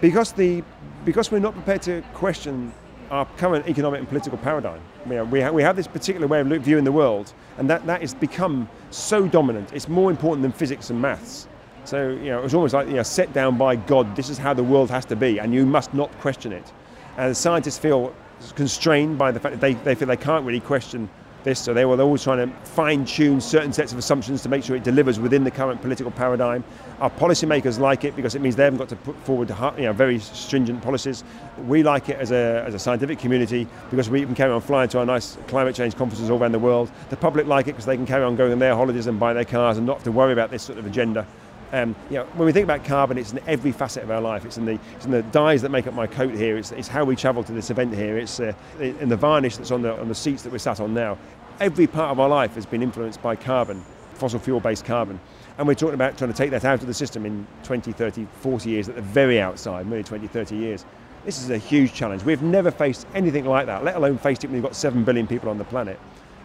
[0.00, 0.64] Because the
[1.04, 2.72] because we're not prepared to question
[3.10, 4.80] our current economic and political paradigm.
[5.06, 7.86] We have, we, have, we have this particular way of viewing the world, and that,
[7.86, 9.72] that has become so dominant.
[9.72, 11.48] It's more important than physics and maths.
[11.88, 14.52] So, you know, it's almost like, you know, set down by God, this is how
[14.52, 16.70] the world has to be, and you must not question it.
[17.16, 18.14] And scientists feel
[18.56, 21.08] constrained by the fact that they, they feel they can't really question
[21.44, 24.64] this, so they were always trying to fine tune certain sets of assumptions to make
[24.64, 26.62] sure it delivers within the current political paradigm.
[27.00, 29.48] Our policymakers like it because it means they haven't got to put forward
[29.78, 31.24] you know, very stringent policies.
[31.66, 34.90] We like it as a, as a scientific community because we can carry on flying
[34.90, 36.90] to our nice climate change conferences all around the world.
[37.08, 39.32] The public like it because they can carry on going on their holidays and buy
[39.32, 41.26] their cars and not have to worry about this sort of agenda.
[41.72, 44.44] Um, you know, when we think about carbon, it's in every facet of our life.
[44.44, 46.56] It's in the, it's in the dyes that make up my coat here.
[46.56, 48.16] It's, it's how we travel to this event here.
[48.16, 50.94] It's uh, in the varnish that's on the, on the seats that we're sat on
[50.94, 51.18] now.
[51.60, 55.20] Every part of our life has been influenced by carbon, fossil fuel-based carbon.
[55.58, 58.26] And we're talking about trying to take that out of the system in 20, 30,
[58.40, 60.84] 40 years at the very outside, maybe 20, 30 years.
[61.24, 62.22] This is a huge challenge.
[62.22, 65.26] We've never faced anything like that, let alone faced it when you've got 7 billion
[65.26, 65.98] people on the planet.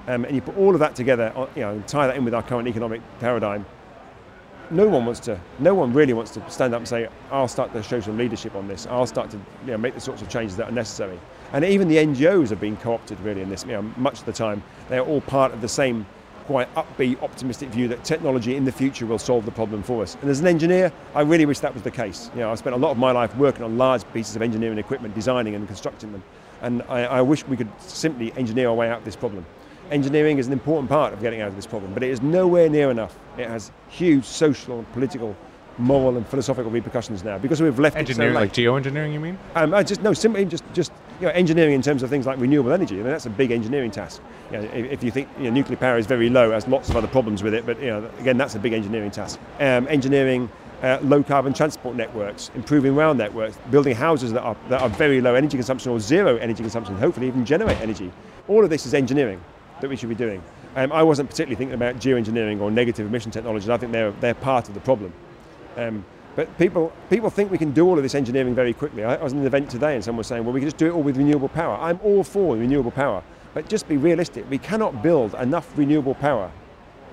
[0.08, 2.34] Um, and you put all of that together, uh, you know, tie that in with
[2.34, 3.66] our current economic paradigm,
[4.74, 7.72] no one wants to, no one really wants to stand up and say, I'll start
[7.74, 8.88] to show some leadership on this.
[8.88, 11.20] I'll start to you know, make the sorts of changes that are necessary.
[11.54, 13.64] And even the NGOs have been co-opted really in this.
[13.64, 16.06] You know, much of the time, they are all part of the same
[16.46, 20.18] quite upbeat, optimistic view that technology in the future will solve the problem for us.
[20.22, 22.30] And as an engineer, I really wish that was the case.
[22.34, 24.78] You know, I spent a lot of my life working on large pieces of engineering
[24.78, 26.24] equipment, designing and constructing them.
[26.62, 29.46] And I, I wish we could simply engineer our way out of this problem.
[29.92, 32.70] Engineering is an important part of getting out of this problem, but it is nowhere
[32.70, 33.18] near enough.
[33.38, 35.36] It has huge social, political,
[35.78, 39.14] moral, and philosophical repercussions now because we've left engineering, it so like geoengineering.
[39.14, 39.38] You mean?
[39.56, 42.40] Um, I just no, simply just just you know, engineering in terms of things like
[42.40, 42.96] renewable energy.
[42.96, 44.22] I mean, that's a big engineering task.
[44.52, 46.90] You know, if, if, you think you know, nuclear power is very low, has lots
[46.90, 49.40] of other problems with it, but you know, again, that's a big engineering task.
[49.60, 50.50] Um, engineering.
[50.82, 55.22] Uh, low carbon transport networks, improving rail networks, building houses that are, that are very
[55.22, 58.12] low energy consumption or zero energy consumption, hopefully even generate energy.
[58.50, 59.42] All of this is engineering
[59.84, 60.42] that we should be doing.
[60.78, 63.70] Um, I wasn't particularly thinking about geoengineering or negative emission technologies.
[63.70, 65.14] I think they're, they're part of the problem.
[65.76, 66.06] Um,
[66.38, 69.04] but people, people think we can do all of this engineering very quickly.
[69.04, 70.78] I, I was in an event today and someone was saying, well, we can just
[70.78, 71.76] do it all with renewable power.
[71.76, 73.22] I'm all for renewable power,
[73.54, 74.50] but just be realistic.
[74.50, 76.50] We cannot build enough renewable power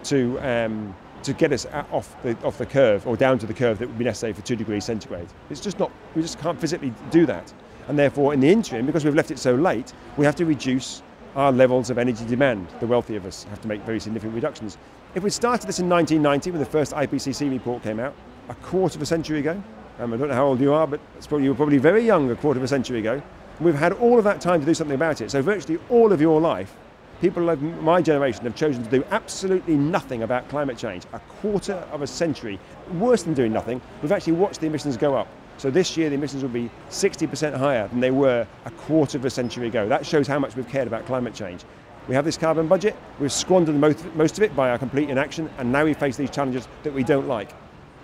[0.04, 3.80] to, um, to get us off the, off the curve or down to the curve
[3.80, 5.28] that would be necessary for two degrees centigrade.
[5.50, 7.52] It's just not, we just can't physically do that.
[7.88, 11.02] And therefore, in the interim, because we've left it so late, we have to reduce
[11.36, 12.68] our levels of energy demand.
[12.80, 14.78] The wealthy of us have to make very significant reductions.
[15.14, 18.14] If we started this in 1990 when the first IPCC report came out,
[18.48, 19.62] a quarter of a century ago,
[19.98, 22.30] um, I don't know how old you are, but probably, you were probably very young
[22.30, 23.22] a quarter of a century ago,
[23.60, 25.30] we've had all of that time to do something about it.
[25.30, 26.74] So virtually all of your life
[27.20, 31.04] people of my generation have chosen to do absolutely nothing about climate change.
[31.12, 32.58] A quarter of a century,
[32.94, 35.28] worse than doing nothing, we've actually watched the emissions go up.
[35.60, 39.26] So this year the emissions will be 60% higher than they were a quarter of
[39.26, 39.86] a century ago.
[39.86, 41.64] That shows how much we've cared about climate change.
[42.08, 45.70] We have this carbon budget, we've squandered most, of it by our complete inaction, and
[45.70, 47.50] now we face these challenges that we don't like.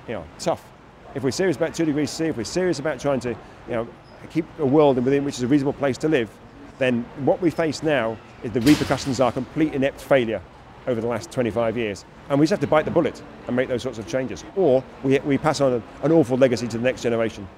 [0.07, 0.63] You know, tough.
[1.15, 3.37] If we're serious about two degrees C, if we're serious about trying to, you
[3.69, 3.89] know,
[4.29, 6.29] keep a world within which is a reasonable place to live,
[6.77, 10.43] then what we face now is the repercussions are complete inept failure
[10.87, 12.05] over the last 25 years.
[12.29, 14.45] And we just have to bite the bullet and make those sorts of changes.
[14.57, 17.49] Or we, we pass on an awful legacy to the next generation.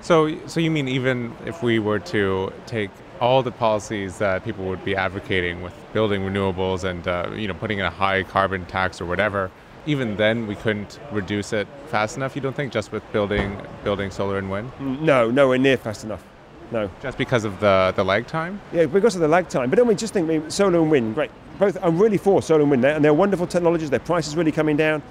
[0.00, 2.90] So, so you mean even if we were to take
[3.20, 7.54] all the policies that people would be advocating with building renewables and uh, you know
[7.54, 9.50] putting in a high carbon tax or whatever,
[9.86, 12.34] even then we couldn't reduce it fast enough.
[12.36, 14.70] You don't think just with building building solar and wind?
[14.78, 16.22] No, nowhere near fast enough.
[16.70, 16.90] No.
[17.02, 18.60] Just because of the, the lag time?
[18.72, 19.70] Yeah, because of the lag time.
[19.70, 21.30] But I mean, just think, I mean, solar and wind, great.
[21.58, 23.90] Both, I'm really for solar and wind, and they're wonderful technologies.
[23.90, 25.02] Their price is really coming down.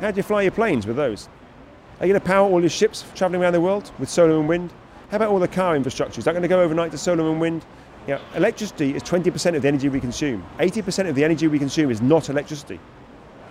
[0.00, 1.28] How do you fly your planes with those?
[2.00, 4.48] Are you going to power all your ships traveling around the world with solar and
[4.48, 4.72] wind?
[5.10, 6.18] How about all the car infrastructure?
[6.18, 7.64] Is that going to go overnight to solar and wind?
[8.06, 10.44] Yeah, electricity is 20% of the energy we consume.
[10.58, 12.78] 80% of the energy we consume is not electricity.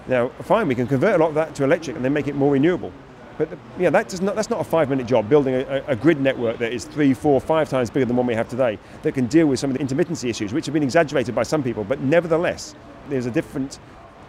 [0.07, 2.35] Now, fine, we can convert a lot of that to electric and then make it
[2.35, 2.91] more renewable.
[3.37, 6.21] But the, yeah, that does not, that's not a five-minute job, building a, a, grid
[6.21, 9.27] network that is three, four, five times bigger than one we have today, that can
[9.27, 11.99] deal with some of the intermittency issues, which have been exaggerated by some people, but
[11.99, 12.75] nevertheless,
[13.09, 13.79] there's a different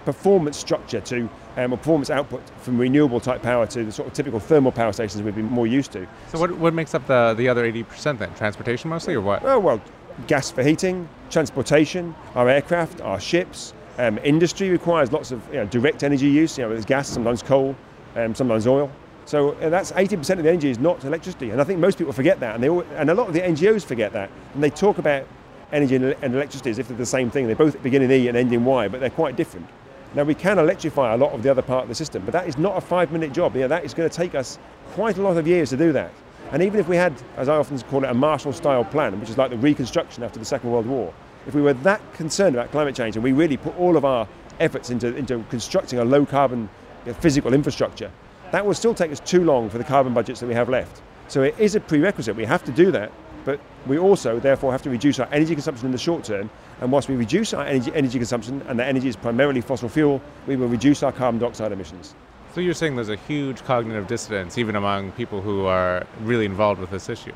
[0.05, 4.15] performance structure to um, a performance output from renewable type power to the sort of
[4.15, 6.07] typical thermal power stations we've been more used to.
[6.29, 8.33] So what, what makes up the, the other 80% then?
[8.35, 9.45] Transportation mostly or what?
[9.45, 9.83] Oh, well,
[10.29, 13.75] gas for heating, transportation, our aircraft, our ships.
[13.99, 17.43] Um, industry requires lots of you know, direct energy use, you know, there's gas, sometimes
[17.43, 17.75] coal,
[18.17, 18.91] um, sometimes oil.
[19.27, 21.51] So that's 80% of the energy is not electricity.
[21.51, 22.55] And I think most people forget that.
[22.55, 24.31] And, they and a lot of the NGOs forget that.
[24.55, 25.27] And they talk about
[25.73, 27.49] energy and, electricity as if they're the same thing.
[27.49, 29.69] They both begin in E and end in Y, but they're quite different.
[30.15, 32.49] Now, we can electrify a lot of the other part of the system, but that
[32.49, 33.55] is not a five minute job.
[33.55, 34.59] You know, that is going to take us
[34.93, 36.13] quite a lot of years to do that.
[36.53, 39.29] And even if we had, as I often call it, a Marshall style plan, which
[39.29, 41.13] is like the reconstruction after the Second World War,
[41.47, 44.29] if we were that concerned about climate change and we really put all of our
[44.61, 46.69] efforts into, into constructing a low carbon
[47.15, 48.11] physical infrastructure,
[48.53, 51.03] that will still take us too long for the carbon budgets that we have left.
[51.29, 52.37] So it is a prerequisite.
[52.37, 53.11] We have to do that,
[53.45, 56.51] but we also therefore have to reduce our energy consumption in the short term.
[56.81, 60.21] And whilst we reduce our energy, energy consumption, and that energy is primarily fossil fuel,
[60.47, 62.15] we will reduce our carbon dioxide emissions.
[62.55, 66.81] So you're saying there's a huge cognitive dissonance even among people who are really involved
[66.81, 67.35] with this issue?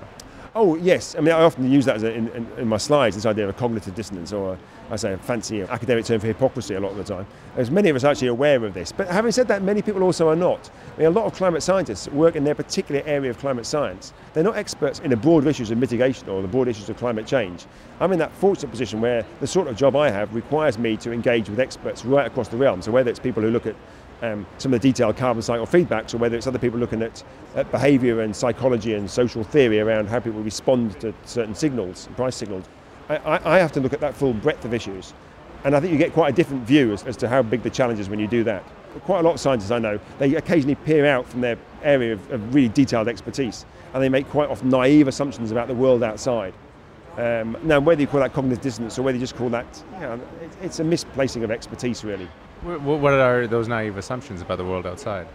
[0.52, 1.14] Oh, yes.
[1.14, 3.50] I mean, I often use that a, in, in, in, my slides, this idea of
[3.50, 4.58] a cognitive dissonance, or a,
[4.90, 7.24] I say a fancy academic term for hypocrisy a lot of the time.
[7.56, 8.90] As many of us are actually aware of this.
[8.90, 10.68] But having said that, many people also are not.
[10.96, 14.12] I mean, a lot of climate scientists work in their particular area of climate science.
[14.34, 17.28] They're not experts in the broad issues of mitigation or the broad issues of climate
[17.28, 17.66] change.
[18.00, 21.12] I'm in that fortunate position where the sort of job I have requires me to
[21.12, 22.82] engage with experts right across the realm.
[22.82, 23.76] So whether it's people who look at
[24.22, 27.22] um, some of the detailed carbon cycle feedbacks, or whether it's other people looking at,
[27.54, 32.36] at behaviour and psychology and social theory around how people respond to certain signals, price
[32.36, 32.66] signals.
[33.08, 35.14] I, I, have to look at that full breadth of issues.
[35.64, 37.70] And I think you get quite a different view as, as to how big the
[37.70, 38.62] challenge is when you do that.
[39.04, 42.30] Quite a lot of scientists I know, they occasionally peer out from their area of,
[42.30, 46.54] of really detailed expertise and they make quite often naive assumptions about the world outside.
[47.16, 50.00] Um, now, whether you call that cognitive dissonance or whether you just call that, you
[50.00, 52.28] know, it, it's a misplacing of expertise, really.
[52.62, 55.26] What are those naive assumptions about the world outside?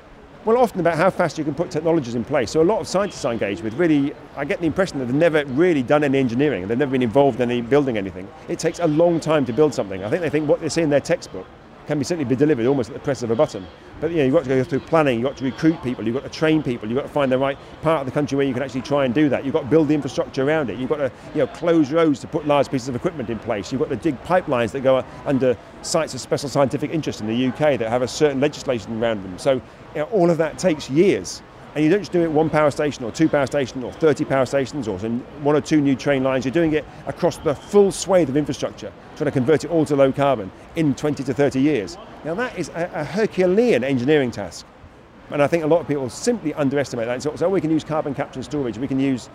[0.46, 2.52] Well, often about how fast you can put technologies in place.
[2.52, 5.16] So a lot of scientists I engage with really, I get the impression that they've
[5.16, 6.68] never really done any engineering.
[6.68, 8.28] They've never been involved in any building anything.
[8.48, 10.04] It takes a long time to build something.
[10.04, 11.48] I think they think what they see in their textbook
[11.88, 13.66] can be simply be delivered almost at the press of a button.
[14.02, 16.16] But you know, you've got to go through planning, you've got to recruit people, you've
[16.16, 18.46] got to train people, you've got to find the right part of the country where
[18.46, 19.46] you can actually try and do that.
[19.46, 20.78] You've got to build the infrastructure around it.
[20.78, 23.72] You've got to you know, close roads to put large pieces of equipment in place.
[23.72, 27.48] You've got to dig pipelines that go under sites of special scientific interest in the
[27.48, 29.38] UK that have a certain legislation around them.
[29.38, 29.62] So you
[29.96, 31.42] know, all of that takes years.
[31.76, 34.24] And you don't just do it one power station or two power stations or 30
[34.24, 36.46] power stations or one or two new train lines.
[36.46, 39.96] You're doing it across the full swathe of infrastructure, trying to convert it all to
[39.96, 41.98] low carbon in 20 to 30 years.
[42.24, 44.66] Now that is a, a Herculean engineering task.
[45.32, 47.22] And I think a lot of people simply underestimate that.
[47.22, 49.30] So, so we can use carbon capture and storage, we can use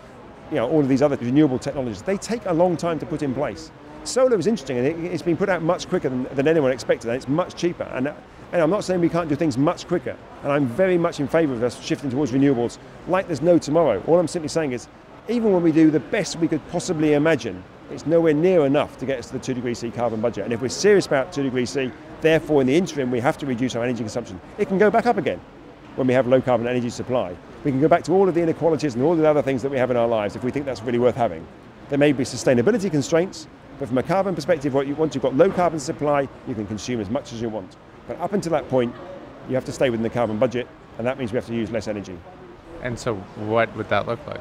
[0.51, 2.01] you know, all of these other renewable technologies.
[2.01, 3.71] They take a long time to put in place.
[4.05, 7.09] Solar is interesting and it, has been put out much quicker than, than anyone expected
[7.09, 7.85] and it's much cheaper.
[7.85, 8.15] And
[8.53, 11.29] and I'm not saying we can't do things much quicker, and I'm very much in
[11.29, 14.03] favour of us shifting towards renewables like there's no tomorrow.
[14.07, 14.89] All I'm simply saying is,
[15.29, 19.07] even when we do the best we could possibly imagine, it's nowhere near enough to
[19.07, 20.45] get us to the 2 degrees C carbon budget.
[20.45, 23.47] And if we're serious about 2 degrees C, therefore in the interim we have to
[23.47, 24.41] reduce our energy consumption.
[24.59, 25.41] It can go back up again
[25.97, 27.35] when we have low carbon energy supply.
[27.65, 29.71] We can go back to all of the inequalities and all the other things that
[29.71, 31.47] we have in our lives if we think that's really worth having.
[31.89, 33.49] There may be sustainability constraints,
[33.81, 37.09] But from a carbon perspective, once you've got low carbon supply, you can consume as
[37.09, 37.77] much as you want.
[38.11, 38.93] But up until that point,
[39.49, 40.67] you have to stay within the carbon budget,
[40.99, 42.19] and that means we have to use less energy.
[42.83, 44.41] And so, what would that look like?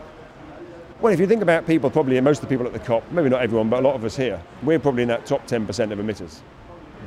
[1.02, 3.30] Well, if you think about people, probably most of the people at the COP, maybe
[3.30, 6.00] not everyone, but a lot of us here, we're probably in that top 10% of
[6.00, 6.40] emitters,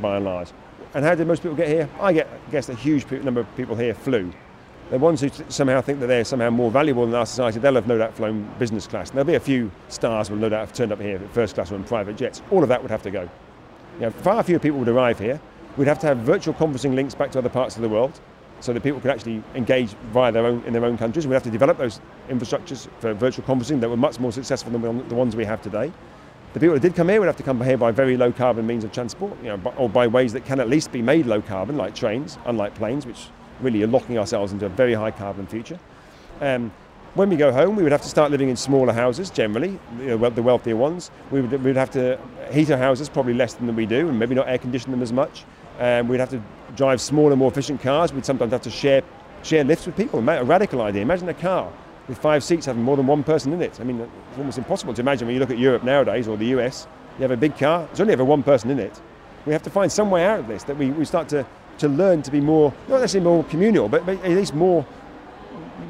[0.00, 0.52] by and large.
[0.94, 1.90] And how did most people get here?
[2.00, 4.32] I get, guess a huge number of people here flew.
[4.90, 7.88] The ones who somehow think that they're somehow more valuable than our society, they'll have
[7.88, 9.08] no doubt flown business class.
[9.08, 11.72] And there'll be a few stars will no doubt have turned up here first class
[11.72, 12.40] or in private jets.
[12.52, 13.22] All of that would have to go.
[13.94, 15.40] You know, far fewer people would arrive here.
[15.76, 18.20] We'd have to have virtual conferencing links back to other parts of the world
[18.60, 21.26] so that people could actually engage via their own in their own countries.
[21.26, 25.08] We'd have to develop those infrastructures for virtual conferencing that were much more successful than
[25.08, 25.90] the ones we have today.
[26.52, 28.66] The people that did come here would have to come here by very low carbon
[28.66, 31.40] means of transport, you know, or by ways that can at least be made low
[31.40, 33.28] carbon, like trains, unlike planes, which
[33.60, 35.78] really are locking ourselves into a very high carbon future.
[36.42, 36.70] Um,
[37.14, 40.16] when we go home, we would have to start living in smaller houses generally, the
[40.16, 41.10] wealthier ones.
[41.30, 42.18] We would, we would have to
[42.50, 45.12] heat our houses probably less than we do, and maybe not air condition them as
[45.12, 45.44] much.
[45.82, 46.40] Um, we'd have to
[46.76, 48.12] drive smaller, more efficient cars.
[48.12, 49.02] We'd sometimes have to share
[49.42, 50.20] share lifts with people.
[50.28, 51.02] A radical idea.
[51.02, 51.72] Imagine a car
[52.06, 53.80] with five seats having more than one person in it.
[53.80, 56.46] I mean, it's almost impossible to imagine when you look at Europe nowadays or the
[56.56, 56.86] US.
[57.18, 59.00] You have a big car, there's only ever one person in it.
[59.44, 61.44] We have to find some way out of this that we, we start to,
[61.78, 64.86] to learn to be more, not necessarily more communal, but, but at least more,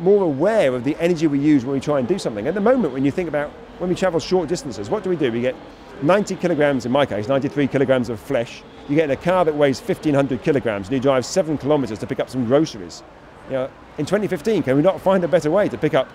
[0.00, 2.48] more aware of the energy we use when we try and do something.
[2.48, 5.16] At the moment, when you think about when we travel short distances, what do we
[5.16, 5.30] do?
[5.30, 5.54] We get
[6.02, 9.54] 90 kilograms, in my case, 93 kilograms of flesh you get in a car that
[9.54, 13.02] weighs 1,500 kilograms and you drive seven kilometres to pick up some groceries.
[13.46, 16.08] You know, in 2015, can we not find a better way to pick up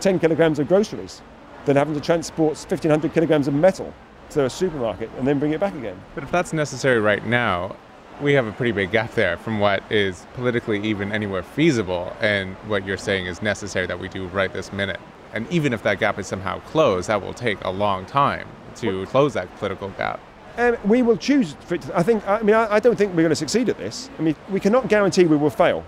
[0.00, 1.22] 10 kilograms of groceries
[1.64, 3.92] than having to transport 1,500 kilograms of metal
[4.30, 6.00] to a supermarket and then bring it back again?
[6.14, 7.76] But if that's necessary right now,
[8.20, 12.56] we have a pretty big gap there from what is politically even anywhere feasible and
[12.66, 14.98] what you're saying is necessary that we do right this minute.
[15.32, 18.48] And even if that gap is somehow closed, that will take a long time
[18.80, 20.20] to close that political gap.
[20.56, 21.54] Um, we will choose.
[21.94, 22.26] I think.
[22.26, 24.10] I mean, I, I don't think we're going to succeed at this.
[24.18, 25.84] I mean, we cannot guarantee we will fail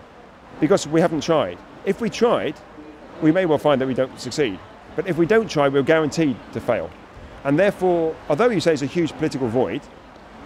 [0.60, 1.58] because we haven't tried.
[1.84, 2.54] If we tried,
[3.22, 4.58] we may well find that we don't succeed.
[4.96, 6.90] But if we don't try, we're guaranteed to fail.
[7.44, 9.80] And therefore, although you say it's a huge political void,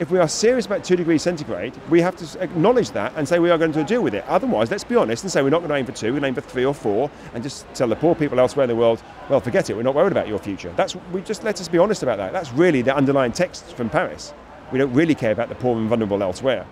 [0.00, 3.38] if we are serious about two degrees centigrade, we have to acknowledge that and say
[3.38, 4.24] we are going to deal with it.
[4.26, 6.22] Otherwise, let's be honest and say we're not going to aim for two, we're going
[6.22, 8.76] to aim for three or four, and just tell the poor people elsewhere in the
[8.76, 10.72] world, well, forget it, we're not worried about your future.
[10.76, 12.32] That's we just let us be honest about that.
[12.32, 14.34] That's really the underlying text from Paris.
[14.72, 16.66] We don't really care about the poor and vulnerable elsewhere,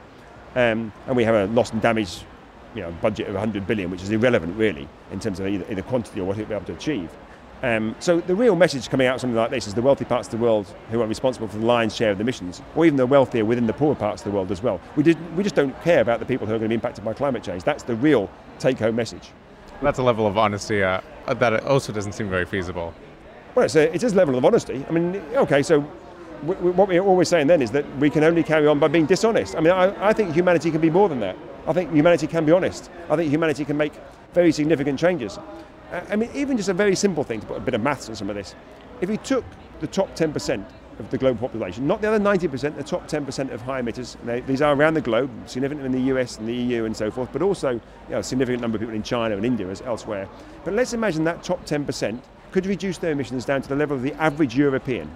[0.57, 2.23] um, and we have a loss and damage,
[2.75, 5.83] you know, budget of 100 billion, which is irrelevant really in terms of either, either
[5.83, 7.11] quantity or what it will be able to achieve.
[7.63, 10.27] Um, so the real message coming out of something like this is the wealthy parts
[10.27, 12.97] of the world who are responsible for the lion's share of the emissions, or even
[12.97, 14.81] the wealthier within the poorer parts of the world as well.
[14.97, 17.05] We, did, we just don't care about the people who are going to be impacted
[17.05, 17.63] by climate change.
[17.63, 19.31] That's the real take-home message.
[19.81, 22.93] That's a level of honesty uh, that also doesn't seem very feasible.
[23.55, 24.85] Well, it's a, it is a level of honesty.
[24.89, 25.83] I mean, okay, so
[26.43, 29.55] what we're always saying then is that we can only carry on by being dishonest.
[29.55, 31.37] I mean, I, I think humanity can be more than that.
[31.69, 32.91] I think humanity can be honest.
[33.09, 33.93] I think humanity can make
[34.35, 35.39] very significant changes.
[35.93, 38.17] I mean, even just a very simple thing to put a bit of maths on
[38.17, 38.55] some of this.
[39.03, 39.45] If you took
[39.81, 40.65] the top 10%
[40.99, 44.41] of the global population, not the other 90%, the top 10% of high emitters, they,
[44.41, 47.29] these are around the globe, significant in the US and the EU and so forth,
[47.31, 50.29] but also you know, a significant number of people in China and India as elsewhere.
[50.65, 54.03] But let's imagine that top 10% could reduce their emissions down to the level of
[54.03, 55.11] the average European.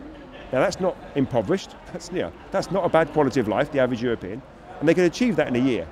[0.53, 4.03] Now that's not impoverished, that's, know, that's not a bad quality of life, the average
[4.03, 4.43] European,
[4.81, 5.89] and they could achieve that in a year.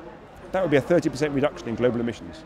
[0.52, 2.44] That would be a 30% reduction in global emissions.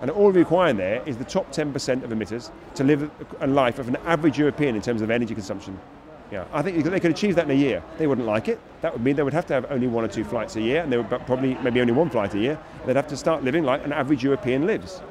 [0.00, 3.10] And all we require there is the top 10% of emitters to live
[3.40, 5.78] a life of an average European in terms of energy consumption.
[6.30, 7.82] Yeah, I think they could achieve that in a year.
[7.98, 8.60] They wouldn't like it.
[8.82, 10.80] That would mean they would have to have only one or two flights a year,
[10.80, 12.58] and they would probably maybe only one flight a year.
[12.86, 15.02] They'd have to start living like an average European lives.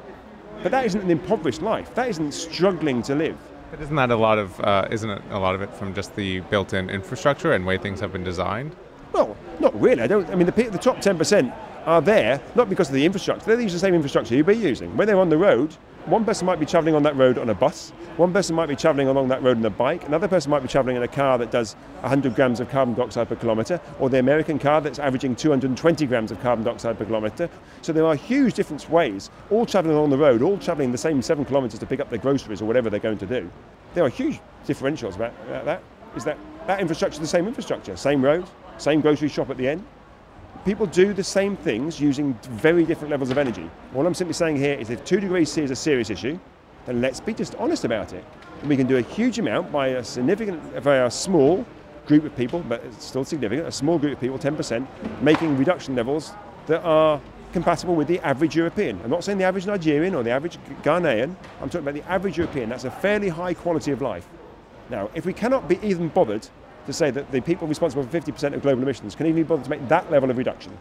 [0.62, 1.94] But that isn't an impoverished life.
[1.94, 3.36] That isn't struggling to live.
[3.70, 6.16] But isn't that a lot of uh, isn't it a lot of it from just
[6.16, 8.74] the built-in infrastructure and way things have been designed?
[9.12, 10.02] Well, not really.
[10.02, 10.28] I don't.
[10.30, 11.52] I mean, the, the top ten percent
[11.86, 13.56] are there not because of the infrastructure.
[13.56, 14.96] They use the same infrastructure you'll be using.
[14.96, 17.54] When they're on the road, one person might be travelling on that road on a
[17.54, 20.62] bus, one person might be travelling along that road on a bike, another person might
[20.62, 24.08] be travelling in a car that does 100 grams of carbon dioxide per kilometre, or
[24.08, 27.50] the American car that's averaging 220 grams of carbon dioxide per kilometre.
[27.82, 31.20] So there are huge different ways, all travelling along the road, all travelling the same
[31.20, 33.50] seven kilometres to pick up their groceries or whatever they're going to do.
[33.94, 35.82] There are huge differentials about, about that.
[36.16, 38.46] Is that that infrastructure the same infrastructure, same road,
[38.78, 39.84] same grocery shop at the end,
[40.64, 43.70] people do the same things using very different levels of energy.
[43.92, 46.38] What I'm simply saying here is if 2 degrees C is a serious issue,
[46.86, 48.24] then let's be just honest about it.
[48.66, 51.64] we can do a huge amount by a significant, by a small
[52.06, 54.86] group of people, but it's still significant, a small group of people, 10%,
[55.22, 56.32] making reduction levels
[56.66, 57.20] that are
[57.52, 59.00] compatible with the average European.
[59.02, 62.38] I'm not saying the average Nigerian or the average Ghanaian, I'm talking about the average
[62.38, 62.68] European.
[62.68, 64.28] That's a fairly high quality of life.
[64.88, 66.48] Now, if we cannot be even bothered
[66.90, 69.64] to say that the people responsible for 50% of global emissions can even be bothered
[69.64, 70.76] to make that level of reduction,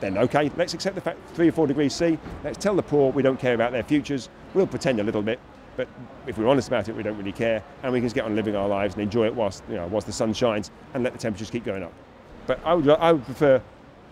[0.00, 2.18] then okay, let's accept the fact three or four degrees C.
[2.44, 4.28] Let's tell the poor we don't care about their futures.
[4.52, 5.38] We'll pretend a little bit,
[5.76, 5.88] but
[6.26, 8.34] if we're honest about it, we don't really care, and we can just get on
[8.34, 11.12] living our lives and enjoy it whilst you know whilst the sun shines, and let
[11.12, 11.92] the temperatures keep going up.
[12.46, 13.62] But I would I would prefer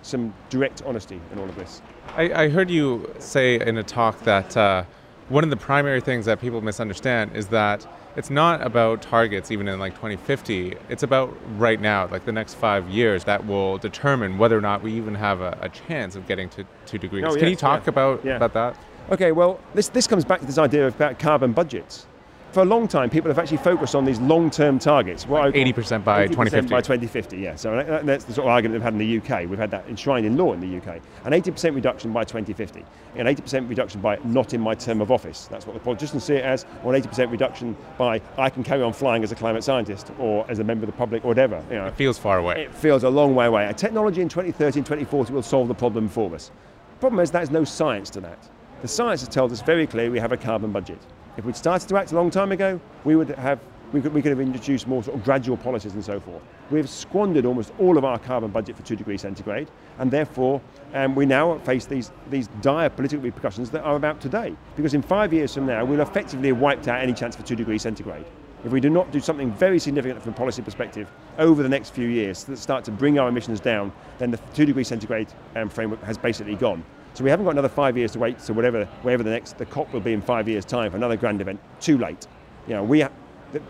[0.03, 1.83] some direct honesty in all of this.
[2.17, 4.85] I, I heard you say in a talk that uh,
[5.29, 7.87] one of the primary things that people misunderstand is that
[8.17, 12.55] it's not about targets even in like 2050 it's about right now like the next
[12.55, 16.27] five years that will determine whether or not we even have a, a chance of
[16.27, 17.91] getting to two degrees Oh, can you talk yeah.
[17.91, 18.37] about Yeah.
[18.37, 18.77] about that
[19.11, 22.07] Okay, well, this, this comes back to this idea of about carbon budgets.
[22.53, 25.27] For a long time, people have actually focused on these long-term targets.
[25.27, 27.55] What 80% by 80% 2050 By 2050, yeah.
[27.55, 29.49] So that's the sort of argument they've had in the UK.
[29.49, 31.01] We've had that enshrined in law in the UK.
[31.25, 32.85] An 80% reduction by 2050.
[33.17, 35.47] An 80% reduction by not in my term of office.
[35.47, 36.67] That's what the politicians see it as.
[36.83, 40.45] Or an 80% reduction by I can carry on flying as a climate scientist or
[40.51, 41.63] as a member of the public or whatever.
[41.71, 43.67] You know, it feels far away it feels a long way away.
[43.67, 46.49] A technology in 2030 and 2040 will solve the problem for us.
[46.49, 48.39] The Problem is, there's no science to that.
[48.83, 50.99] The science has told us very clearly we have a carbon budget.
[51.37, 53.61] If we'd started to act a long time ago, we would have
[53.93, 56.43] we could, we could have introduced more sort of gradual policies and so forth.
[56.71, 59.69] We've squandered almost all of our carbon budget for two degrees centigrade,
[59.99, 60.61] and therefore
[60.95, 64.57] um, we now face these, these dire political repercussions that are about today.
[64.77, 67.57] Because in five years from now, we'll effectively have wiped out any chance for two
[67.57, 68.27] degrees centigrade.
[68.65, 71.91] If we do not do something very significant from a policy perspective over the next
[71.91, 75.69] few years that start to bring our emissions down, then the two degree centigrade um,
[75.69, 76.85] framework has basically gone.
[77.15, 79.67] So we haven't got another five years to wait So whatever, wherever the next the
[79.67, 81.61] COP will be in five years' time for another grand event.
[81.81, 82.27] Too late.
[82.67, 83.11] You know, we ha-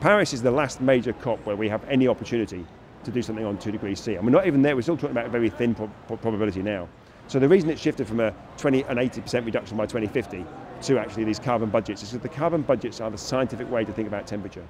[0.00, 2.66] Paris is the last major COP where we have any opportunity
[3.04, 4.76] to do something on two degrees C, and we're not even there.
[4.76, 6.86] We're still talking about a very thin pro- pro- probability now.
[7.28, 10.44] So the reason it shifted from a 20 and 80% reduction by 2050
[10.82, 13.92] to actually these carbon budgets is that the carbon budgets are the scientific way to
[13.92, 14.66] think about temperature.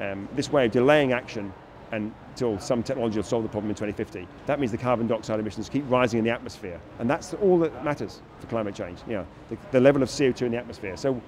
[0.00, 1.52] Um, this way of delaying action
[1.92, 5.68] until some technology will solve the problem in 2050, that means the carbon dioxide emissions
[5.68, 6.80] keep rising in the atmosphere.
[6.98, 10.42] And that's all that matters for climate change, you know, the, the level of CO2
[10.42, 10.96] in the atmosphere.
[10.96, 11.20] So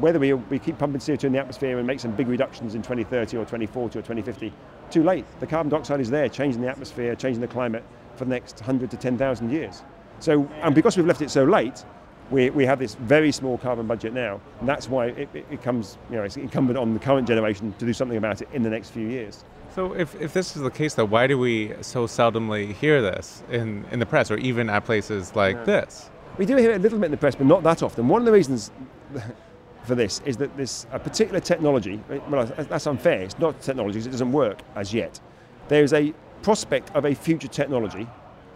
[0.00, 2.82] whether we, we keep pumping CO2 in the atmosphere and make some big reductions in
[2.82, 4.52] 2030 or 2040 or 2050,
[4.90, 5.24] too late.
[5.40, 8.90] The carbon dioxide is there, changing the atmosphere, changing the climate for the next 100
[8.90, 9.82] to 10,000 years.
[10.20, 11.84] So, and because we've left it so late,
[12.30, 15.62] we, we have this very small carbon budget now, and that's why it, it, it
[15.62, 18.62] comes, you know, it's incumbent on the current generation to do something about it in
[18.62, 19.44] the next few years.
[19.76, 23.42] So if, if this is the case, though, why do we so seldomly hear this
[23.50, 26.08] in, in the press or even at places like this?
[26.38, 28.08] We do hear it a little bit in the press, but not that often.
[28.08, 28.70] One of the reasons
[29.84, 33.20] for this is that this a particular technology, well, that's unfair.
[33.20, 35.20] It's not technology, it doesn't work as yet.
[35.68, 38.04] There is a prospect of a future technology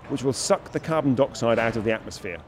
[0.09, 2.39] which will suck the carbon dioxide out of the atmosphere.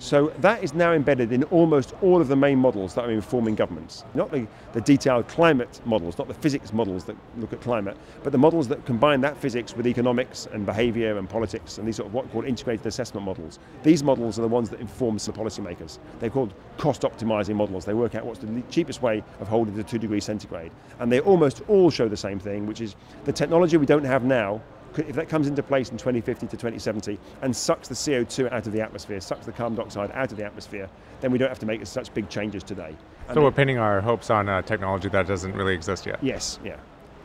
[0.00, 3.56] So that is now embedded in almost all of the main models that are informing
[3.56, 4.04] governments.
[4.14, 8.30] Not the, the detailed climate models, not the physics models that look at climate, but
[8.30, 12.06] the models that combine that physics with economics and behaviour and politics and these sort
[12.06, 13.58] of what are called integrated assessment models.
[13.82, 15.98] These models are the ones that inform the policymakers.
[16.20, 17.84] They're called cost optimizing models.
[17.84, 20.70] They work out what's the cheapest way of holding to two degrees centigrade.
[21.00, 22.94] And they almost all show the same thing, which is
[23.24, 24.62] the technology we don't have now
[24.96, 28.72] if that comes into place in 2050 to 2070 and sucks the CO2 out of
[28.72, 30.88] the atmosphere, sucks the carbon dioxide out of the atmosphere,
[31.20, 32.96] then we don't have to make such big changes today.
[33.34, 36.18] So we're pinning our hopes on a technology that doesn't really exist yet.
[36.22, 36.76] Yes, yeah.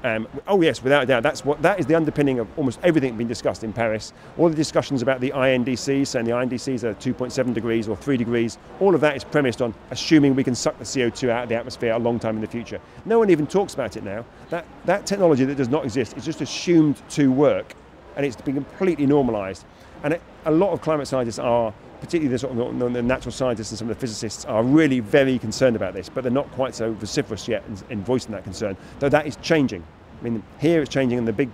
[0.04, 3.16] Um, oh yes, without a doubt, that's what that is the underpinning of almost everything
[3.16, 4.12] being discussed in Paris.
[4.38, 8.58] All the discussions about the INDCs, saying the INDCs are 2.7 degrees or 3 degrees,
[8.82, 11.56] all of that is premised on assuming we can suck the CO2 out of the
[11.56, 12.82] atmosphere a long time in the future.
[13.06, 14.26] No one even talks about it now.
[14.49, 17.74] That that technology that does not exist is just assumed to work,
[18.18, 19.66] and it's been completely normalised.
[20.04, 21.74] And it, a lot of climate scientists are
[22.04, 25.39] particularly the sort of the natural scientists and some of the physicists are really very
[25.39, 28.76] concerned about this, but they're not quite so vociferous yet in, in voicing that concern.
[28.99, 29.86] Though that is changing.
[30.24, 31.49] I mean, here it's changing in the big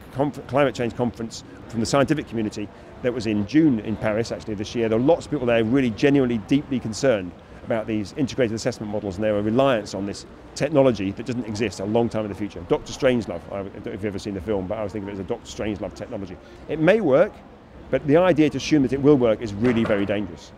[0.48, 2.70] climate change conference from the scientific community
[3.02, 4.88] that was in June in Paris actually this year.
[4.88, 7.32] There are lots of people there really genuinely deeply concerned
[7.66, 11.86] about these integrated assessment models and their reliance on this technology that doesn't exist a
[11.86, 12.64] long time in the future.
[12.68, 12.94] Dr.
[12.94, 15.16] Strangelove, I don't know if you've ever seen the film, but I was thinking of
[15.16, 15.46] it as a Dr.
[15.46, 16.38] Strangelove technology.
[16.68, 17.32] It may work,
[17.90, 20.52] but the idea to assume that it will work is really very dangerous.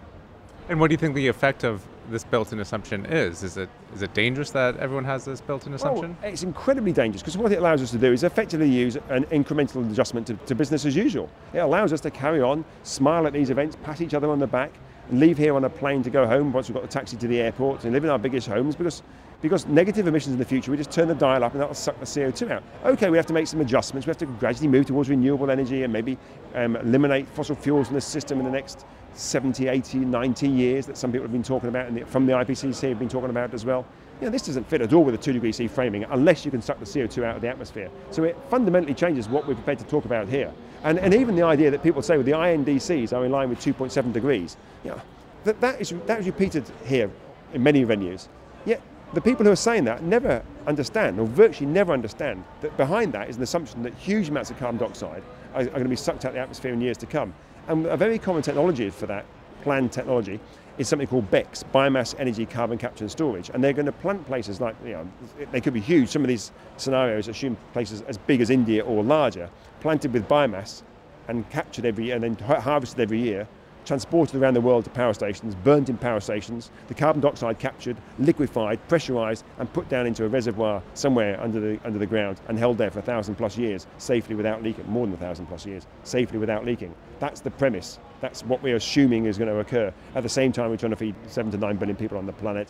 [0.68, 3.44] And what do you think the effect of this built-in assumption is?
[3.44, 6.18] Is it is it dangerous that everyone has this built-in assumption?
[6.22, 9.26] Well, it's incredibly dangerous because what it allows us to do is effectively use an
[9.26, 11.30] incremental adjustment to, to business as usual.
[11.54, 14.48] It allows us to carry on, smile at these events, pat each other on the
[14.48, 14.72] back,
[15.10, 17.28] and leave here on a plane to go home once we've got the taxi to
[17.28, 19.04] the airport and live in our biggest homes because
[19.42, 22.00] because negative emissions in the future, we just turn the dial up and that'll suck
[22.00, 22.64] the CO2 out.
[22.86, 24.06] Okay, we have to make some adjustments.
[24.06, 26.18] We have to gradually move towards renewable energy and maybe
[26.54, 30.98] um, eliminate fossil fuels in the system in the next 70, 80, 90 years that
[30.98, 33.66] some people have been talking about, and from the IPCC have been talking about as
[33.66, 33.86] well.
[34.20, 36.52] You know, this doesn't fit at all with a 2 degree C framing unless you
[36.52, 37.90] can suck the CO2 out of the atmosphere.
[38.12, 40.54] So it fundamentally changes what we're prepared to talk about here.
[40.84, 43.60] And, and even the idea that people say well, the INDCs are in line with
[43.60, 45.02] 2.7 degrees, you know,
[45.44, 47.10] that, that, is, that is repeated here
[47.54, 48.28] in many venues.
[48.66, 48.82] Yet
[49.14, 53.30] the people who are saying that never understand, or virtually never understand, that behind that
[53.30, 56.26] is an assumption that huge amounts of carbon dioxide are, are going to be sucked
[56.26, 57.34] out of the atmosphere in years to come.
[57.72, 59.26] And a very common technology for that,
[59.62, 60.42] planned technology,
[60.78, 63.50] is something called BECCS, Biomass Energy Carbon Capture and Storage.
[63.50, 65.08] And they're going to plant places like, you know,
[65.54, 66.10] they could be huge.
[66.10, 69.50] Some of these scenarios assume places as big as India or larger,
[69.80, 70.84] planted with biomass
[71.30, 73.48] and captured every year and then harvested every year
[73.86, 77.98] transported around the world to power stations, burnt in power stations, the carbon dioxide captured,
[78.20, 82.58] liquefied, pressurized, and put down into a reservoir somewhere under the, under the ground and
[82.58, 85.66] held there for a thousand plus years, safely without leaking, more than a thousand plus
[85.66, 86.94] years, safely without leaking.
[87.20, 88.00] That's the premise.
[88.20, 89.94] That's what we're assuming is going to occur.
[90.16, 92.34] At the same time, we're trying to feed seven to nine billion people on the
[92.34, 92.70] planet.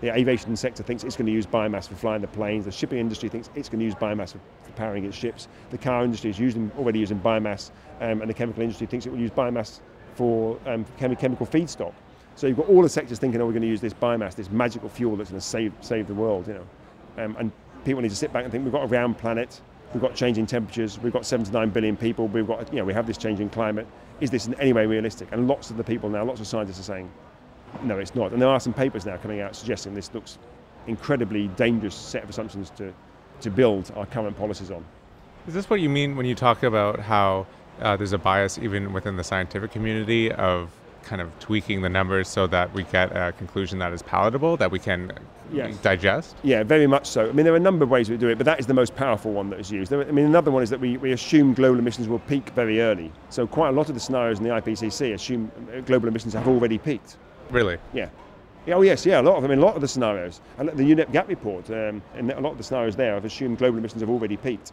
[0.00, 2.64] The aviation sector thinks it's going to use biomass for flying the planes.
[2.64, 4.40] The shipping industry thinks it's going to use biomass for,
[4.76, 5.46] powering its ships.
[5.70, 9.12] The car industry is using, already using biomass, um, and the chemical industry thinks it
[9.12, 9.80] will use biomass
[10.14, 11.92] for um, chemical feedstock.
[12.36, 14.50] So you've got all the sectors thinking, oh, we're going to use this biomass, this
[14.50, 17.24] magical fuel that's going to save, save the world, you know.
[17.24, 17.52] Um, and
[17.84, 19.60] people need to sit back and think, we've got a round planet,
[19.92, 23.06] we've got changing temperatures, we've got 79 billion people, we've got, you know, we have
[23.06, 23.86] this changing climate.
[24.20, 25.28] Is this in any way realistic?
[25.30, 27.10] And lots of the people now, lots of scientists are saying,
[27.82, 28.32] no, it's not.
[28.32, 30.38] And there are some papers now coming out suggesting this looks
[30.86, 32.92] incredibly dangerous set of assumptions to,
[33.40, 34.84] to build our current policies on.
[35.46, 37.46] Is this what you mean when you talk about how
[37.80, 40.70] uh, there's a bias even within the scientific community of
[41.04, 44.70] kind of tweaking the numbers so that we get a conclusion that is palatable, that
[44.70, 45.12] we can
[45.52, 45.76] yes.
[45.78, 46.36] digest?
[46.42, 47.28] Yeah, very much so.
[47.28, 48.74] I mean, there are a number of ways we do it, but that is the
[48.74, 49.92] most powerful one that is used.
[49.92, 53.12] I mean, another one is that we, we assume global emissions will peak very early.
[53.30, 56.48] So quite a lot of the scenarios in the IPCC assume uh, global emissions have
[56.48, 57.16] already peaked.
[57.50, 57.78] Really?
[57.92, 58.08] Yeah.
[58.68, 59.20] Oh yes, yeah.
[59.20, 61.68] A lot of I mean, a lot of the scenarios, and the UNEP Gap report,
[61.68, 64.72] um, and a lot of the scenarios there have assumed global emissions have already peaked.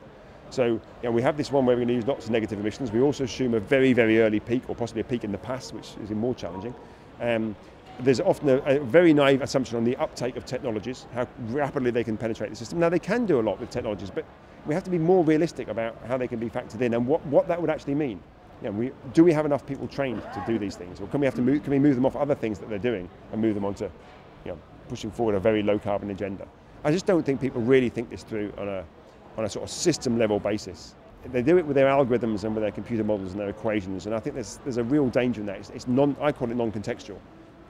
[0.52, 2.60] So you know, we have this one where we're going to use lots of negative
[2.60, 2.92] emissions.
[2.92, 5.74] We also assume a very, very early peak, or possibly a peak in the past,
[5.74, 6.76] which is even more challenging.
[7.22, 7.56] Um,
[8.00, 12.04] there's often a, a, very naive assumption on the uptake of technologies, how rapidly they
[12.04, 12.80] can penetrate the system.
[12.80, 14.26] Now, they can do a lot with technologies, but
[14.66, 17.26] we have to be more realistic about how they can be factored in and what,
[17.28, 18.22] what that would actually mean.
[18.62, 21.20] You know, we, do we have enough people trained to do these things, or can
[21.20, 23.42] we have to move, can we move them off other things that they're doing and
[23.42, 23.86] move them onto,
[24.46, 26.48] you know, pushing forward a very low carbon agenda?
[26.84, 28.84] I just don't think people really think this through on a
[29.38, 30.96] on a sort of system level basis.
[31.26, 34.16] They do it with their algorithms and with their computer models and their equations, and
[34.16, 35.58] I think there's, there's a real danger in that.
[35.58, 37.20] It's, it's non, I call it non-contextual.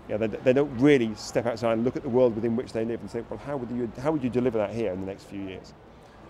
[0.07, 2.83] Yeah, they, they, don't really step outside and look at the world within which they
[2.85, 5.05] live and say, well, how would you, how would you deliver that here in the
[5.05, 5.73] next few years?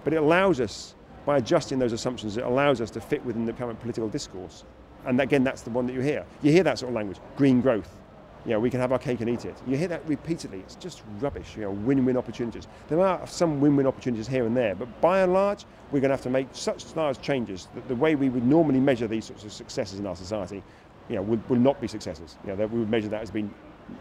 [0.04, 3.54] But it allows us, by adjusting those assumptions, it allows us to fit within the
[3.54, 4.66] current political discourse.
[5.06, 6.26] And again, that's the one that you hear.
[6.42, 8.01] You hear that sort of language, green growth,
[8.46, 9.56] you know, we can have our cake and eat it.
[9.68, 10.60] You hear that repeatedly.
[10.60, 11.56] It's just rubbish.
[11.56, 12.68] You know, win-win opportunities.
[12.88, 16.16] There are some win-win opportunities here and there, but by and large, we're going to
[16.16, 19.44] have to make such large changes that the way we would normally measure these sorts
[19.44, 20.64] of successes in our society,
[21.08, 22.38] you know, will, will not be successes.
[22.44, 23.54] You know, that we would measure that as being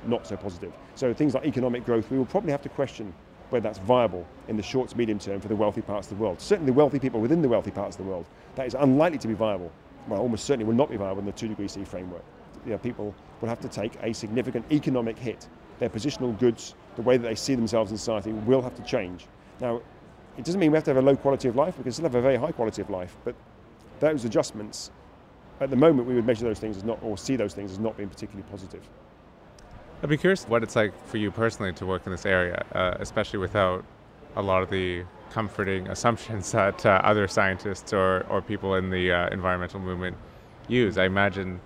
[0.06, 0.72] not so positive.
[0.94, 3.12] So things like economic growth, we will probably have to question
[3.50, 6.22] whether that's viable in the short to medium term for the wealthy parts of the
[6.22, 6.40] world.
[6.40, 8.24] Certainly wealthy people within the wealthy parts of the world,
[8.54, 9.70] that is unlikely to be viable.
[10.08, 12.24] Well, almost certainly will not be viable in the two degree C framework
[12.64, 15.48] you know, people will have to take a significant economic hit.
[15.78, 19.26] Their positional goods, the way that they see themselves in society, will have to change.
[19.60, 19.80] Now,
[20.36, 21.76] it doesn't mean we have to have a low quality of life.
[21.78, 23.34] We can still have a very high quality of life, but
[23.98, 24.90] those adjustments,
[25.60, 27.78] at the moment, we would measure those things as not, or see those things as
[27.78, 28.82] not being particularly positive.
[30.02, 32.94] I'd be curious what it's like for you personally to work in this area, uh,
[33.00, 33.84] especially without
[34.36, 39.12] a lot of the comforting assumptions that uh, other scientists or, or people in the
[39.12, 40.16] uh, environmental movement
[40.68, 40.96] use.
[40.96, 41.60] I imagine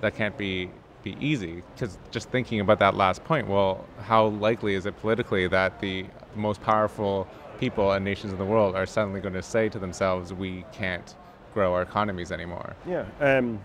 [0.00, 0.70] that can't be
[1.02, 1.62] be easy.
[1.74, 6.06] Because just thinking about that last point well how likely is it politically that the
[6.34, 7.28] most powerful
[7.60, 11.14] people and nations in the world are suddenly going to say to themselves we can't
[11.52, 13.60] grow our economies anymore yeah um,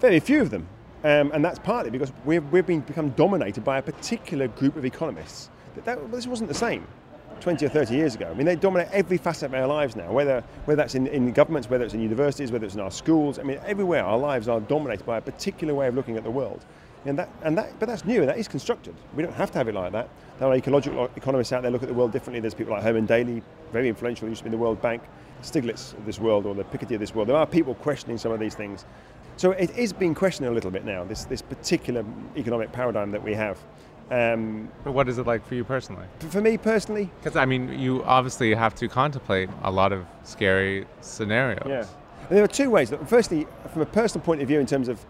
[0.00, 0.66] very few of them.
[1.02, 4.84] Um, and that's partly because we've, we've been become dominated by a particular group of
[4.84, 5.50] economists.
[5.74, 6.86] That, that this wasn't the same
[7.40, 8.28] 20 or 30 years ago.
[8.30, 11.32] I mean, they dominate every facet of our lives now, whether, whether that's in, in
[11.32, 13.38] governments, whether it's in universities, whether it's in our schools.
[13.38, 16.30] I mean, everywhere our lives are dominated by a particular way of looking at the
[16.30, 16.64] world.
[17.06, 18.94] And that, and that, but that's new, and that is constructed.
[19.14, 20.08] We don't have to have it like that.
[20.38, 22.40] There are ecological economists out there look at the world differently.
[22.40, 25.02] There's people like Herman Daly, very influential, used to be in the World Bank,
[25.42, 27.28] Stiglitz of this world, or the Piketty of this world.
[27.28, 28.86] There are people questioning some of these things.
[29.36, 32.04] So it is being questioned a little bit now, this, this particular
[32.36, 33.58] economic paradigm that we have.
[34.10, 36.06] Um, but what is it like for you personally?
[36.30, 40.86] For me personally, because I mean, you obviously have to contemplate a lot of scary
[41.00, 41.66] scenarios.
[41.66, 41.86] Yeah,
[42.28, 42.92] and there are two ways.
[43.06, 45.04] Firstly, from a personal point of view, in terms of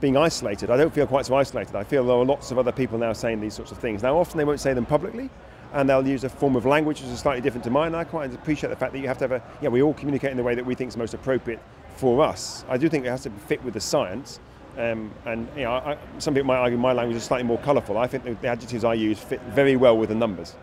[0.00, 0.70] being isolated.
[0.70, 1.74] I don't feel quite so isolated.
[1.74, 4.02] I feel there are lots of other people now saying these sorts of things.
[4.02, 5.30] Now, often they won't say them publicly,
[5.72, 7.94] and they'll use a form of language which is slightly different to mine.
[7.94, 10.30] I quite appreciate the fact that you have to have a, yeah, we all communicate
[10.30, 11.60] in the way that we think is most appropriate
[11.96, 12.64] for us.
[12.68, 14.38] I do think it has to fit with the science.
[14.78, 17.96] Um, and you know, I, some people might argue my language is slightly more colourful.
[17.96, 20.54] I think the, the, adjectives I use fit very well with the numbers.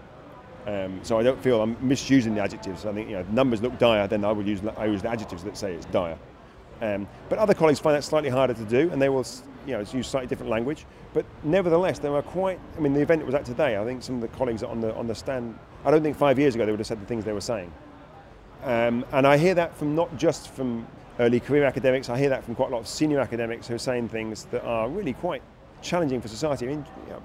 [0.67, 2.85] Um, so I don't feel I'm misusing the adjectives.
[2.85, 5.43] I think you know, numbers look dire, then I would use I use the adjectives
[5.43, 6.17] that say it's dire.
[6.81, 9.25] Um, but other colleagues find that slightly harder to do, and they will
[9.65, 10.85] you know, use slightly different language.
[11.13, 12.59] But nevertheless, there are quite.
[12.77, 13.77] I mean, the event was at today.
[13.77, 15.57] I think some of the colleagues on the on the stand.
[15.85, 17.71] I don't think five years ago they would have said the things they were saying.
[18.63, 20.87] Um, and I hear that from not just from
[21.19, 22.09] early career academics.
[22.09, 24.63] I hear that from quite a lot of senior academics who are saying things that
[24.63, 25.41] are really quite
[25.81, 26.65] challenging for society.
[26.65, 27.21] I mean, you know,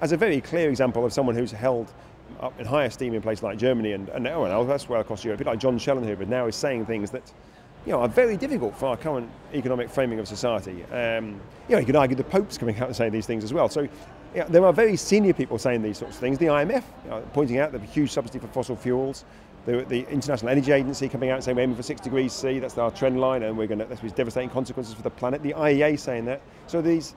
[0.00, 1.92] as a very clear example of someone who's held
[2.40, 5.78] up in high esteem in places like Germany and, and elsewhere across Europe, like John
[5.78, 7.32] Schellnhuber, but now is saying things that
[7.86, 10.84] you know, are very difficult for our current economic framing of society.
[10.84, 13.52] Um, you know, you could argue the Pope's coming out and saying these things as
[13.52, 13.68] well.
[13.68, 13.88] So you
[14.36, 16.38] know, there are very senior people saying these sorts of things.
[16.38, 19.24] The IMF you know, pointing out the huge subsidy for fossil fuels.
[19.64, 22.78] The, the, International Energy Agency coming out saying we're aiming for six degrees C, that's
[22.78, 25.42] our trend line, and we're going to, that's devastating consequences for the planet.
[25.42, 26.42] The IEA saying that.
[26.66, 27.14] So these,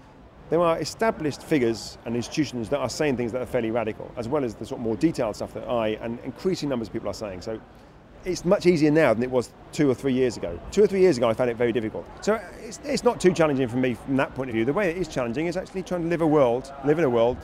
[0.52, 4.28] there are established figures and institutions that are saying things that are fairly radical, as
[4.28, 7.10] well as the sort of more detailed stuff that I and increasing numbers of people
[7.10, 7.41] are saying.
[7.41, 7.60] So
[8.26, 10.60] it's much easier now than it was two or three years ago.
[10.72, 12.06] Two or three years ago, I found it very difficult.
[12.22, 14.66] So it's, it's not too challenging for me from that point of view.
[14.66, 17.10] The way it is challenging is actually trying to live a world, live in a
[17.10, 17.38] world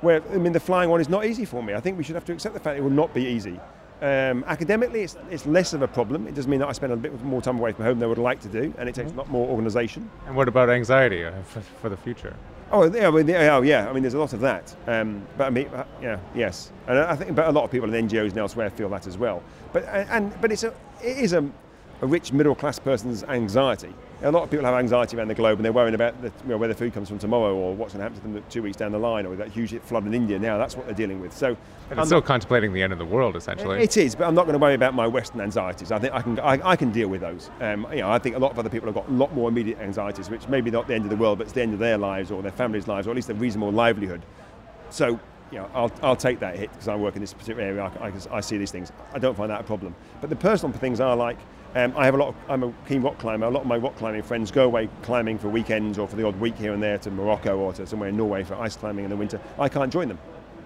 [0.00, 1.74] where, I mean, the flying one is not easy for me.
[1.74, 3.58] I think we should have to accept the fact it will not be easy.
[4.02, 6.26] Um, academically, it's, it's, less of a problem.
[6.26, 8.08] It does mean that I spend a bit more time away from home than I
[8.08, 9.18] would like to do, and it takes mm-hmm.
[9.18, 10.10] a lot more organisation.
[10.26, 12.36] And what about anxiety uh, for, for the future?
[12.72, 13.88] Oh, yeah, I mean, oh, yeah.
[13.88, 14.74] I mean, there's a lot of that.
[14.86, 17.92] Um, but I mean, uh, yeah, yes, and I think, but a lot of people
[17.92, 19.42] in NGOs and elsewhere feel that as well.
[19.72, 21.48] But and but it's a it is a,
[22.00, 23.94] a rich middle class person's anxiety.
[24.22, 26.50] A lot of people have anxiety around the globe, and they're worrying about the, you
[26.50, 28.62] know, where the food comes from tomorrow, or what's going to happen to them two
[28.62, 30.38] weeks down the line, or that huge flood in India.
[30.38, 31.36] Now that's what they're dealing with.
[31.36, 31.56] So,
[31.90, 33.82] and it's still contemplating the end of the world, essentially.
[33.82, 35.92] It is, but I'm not going to worry about my Western anxieties.
[35.92, 37.50] I think I can I, I can deal with those.
[37.60, 39.48] Um, you know, I think a lot of other people have got a lot more
[39.48, 41.78] immediate anxieties, which maybe not the end of the world, but it's the end of
[41.78, 44.22] their lives or their families' lives, or at least a reasonable livelihood.
[44.90, 47.92] So you know, I'll, I'll take that hit because I work in this particular area.
[48.00, 48.90] I, I, I, see these things.
[49.12, 49.94] I don't find that a problem.
[50.20, 51.38] But the personal things are like,
[51.76, 52.28] um, I have a lot.
[52.28, 53.44] Of, I'm a keen rock climber.
[53.44, 56.26] A lot of my rock climbing friends go away climbing for weekends or for the
[56.26, 59.04] odd week here and there to Morocco or to somewhere in Norway for ice climbing
[59.04, 59.38] in the winter.
[59.58, 60.18] I can't join them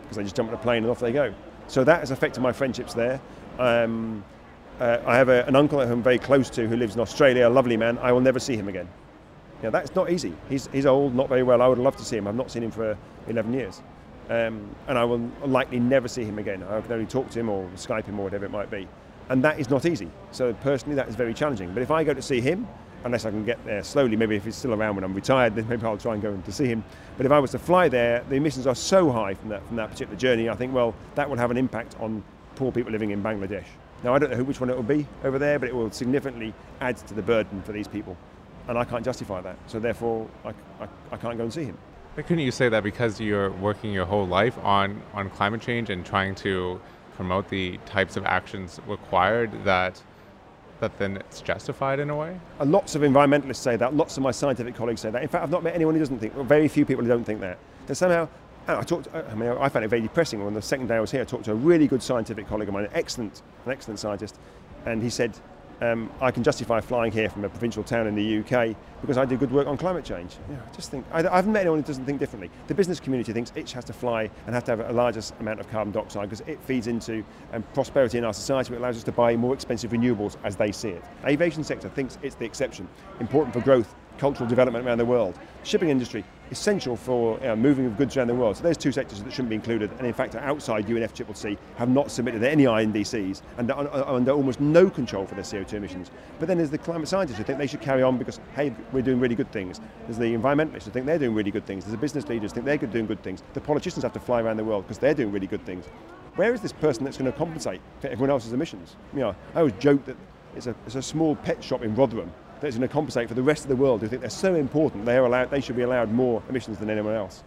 [0.03, 1.35] because they just jump on a plane and off they go.
[1.67, 3.21] So that has affected my friendships there.
[3.59, 4.25] Um,
[4.79, 7.49] uh, I have a, an uncle who I'm very close to who lives in Australia,
[7.49, 7.99] a lovely man.
[7.99, 8.89] I will never see him again.
[9.65, 10.33] Yeah, that's not easy.
[10.49, 11.61] He's, he's old, not very well.
[11.61, 12.29] I would love to see him.
[12.29, 12.97] I've not seen him for
[13.27, 13.83] 11 years.
[14.29, 16.63] Um, and I will likely never see him again.
[16.63, 18.87] I can only talk to him or Skype him or whatever it might be.
[19.31, 20.11] And that is not easy.
[20.33, 21.73] So personally, that is very challenging.
[21.73, 22.67] But if I go to see him,
[23.05, 25.69] unless I can get there slowly, maybe if he's still around when I'm retired, then
[25.69, 26.85] maybe I'll try and go to see him.
[27.17, 29.77] But if I was to fly there, the emissions are so high from that, from
[29.77, 32.25] that particular journey, I think, well, that will have an impact on
[32.57, 33.65] poor people living in Bangladesh.
[34.03, 36.53] Now, I don't know which one it will be over there, but it will significantly
[36.81, 38.17] add to the burden for these people.
[38.67, 39.57] And I can't justify that.
[39.69, 40.49] So therefore, I,
[40.81, 41.79] I, I can't go and see him.
[42.17, 45.89] But couldn't you say that because you're working your whole life on, on climate change
[45.91, 46.81] and trying to
[47.21, 50.03] promote the types of actions required that
[50.81, 52.41] that then it's justified in a way?
[52.65, 53.95] Lots of environmentalists say that.
[53.95, 55.23] Lots of my scientific colleagues say that.
[55.23, 56.35] In fact, I've not met anyone who doesn't think.
[56.35, 57.59] Well, very few people who don't think that.
[57.89, 58.27] That somehow.
[58.67, 59.09] I talked.
[59.15, 60.41] I mean, I found it very depressing.
[60.41, 62.69] On the second day I was here, I talked to a really good scientific colleague
[62.69, 64.39] of mine, an excellent, an excellent scientist,
[64.87, 65.37] and he said,
[65.81, 69.25] um, I can justify flying here from a provincial town in the UK because I
[69.25, 70.37] do good work on climate change.
[70.51, 72.51] Yeah, I just think, I, I, haven't met anyone who doesn't think differently.
[72.67, 75.61] The business community thinks it has to fly and have to have a larger amount
[75.61, 79.05] of carbon dioxide because it feeds into um, prosperity in our society, which allows us
[79.05, 81.03] to buy more expensive renewables as they see it.
[81.25, 85.39] Aviation sector thinks it's the exception, important for growth, cultural development around the world.
[85.63, 88.57] Shipping industry, essential for know, moving of goods around the world.
[88.57, 91.89] So there's two sectors that shouldn't be included, and in fact are outside UNFCCC, have
[91.89, 96.11] not submitted any INDCs, and are under almost no control for their CO2 emissions.
[96.39, 99.03] But then there's the climate scientists who think they should carry on because, hey, we're
[99.03, 99.81] doing really good things.
[100.07, 101.85] There's the environmentalists who think they're doing really good things.
[101.85, 103.43] There's the business leaders who think they're doing good things.
[103.55, 105.87] The politicians have to fly around the world because they're doing really good things.
[106.37, 108.97] Where is this person that's going to compensate for everyone else's emissions?
[109.13, 110.17] You know, I always joke that
[110.57, 113.43] it's a, it's a small pet shop in Rotherham that's going to compensate for the
[113.43, 115.83] rest of the world who think they're so important they are allowed they should be
[115.83, 117.43] allowed more emissions than anyone else.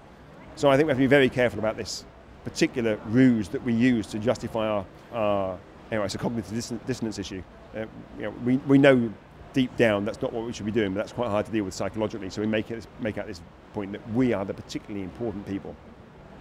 [0.56, 2.06] So I think we have to be very careful about this
[2.44, 5.60] particular ruse that we use to justify our, our
[5.92, 6.52] anyway, it's a cognitive
[6.86, 7.42] dissonance issue.
[7.76, 7.86] Uh,
[8.18, 9.12] you know, we, we know
[9.54, 11.64] deep down that's not what we should be doing, but that's quite hard to deal
[11.64, 12.30] with psychologically.
[12.30, 13.42] So we make, it, make out this
[13.74, 15.76] point that we are the particularly important people.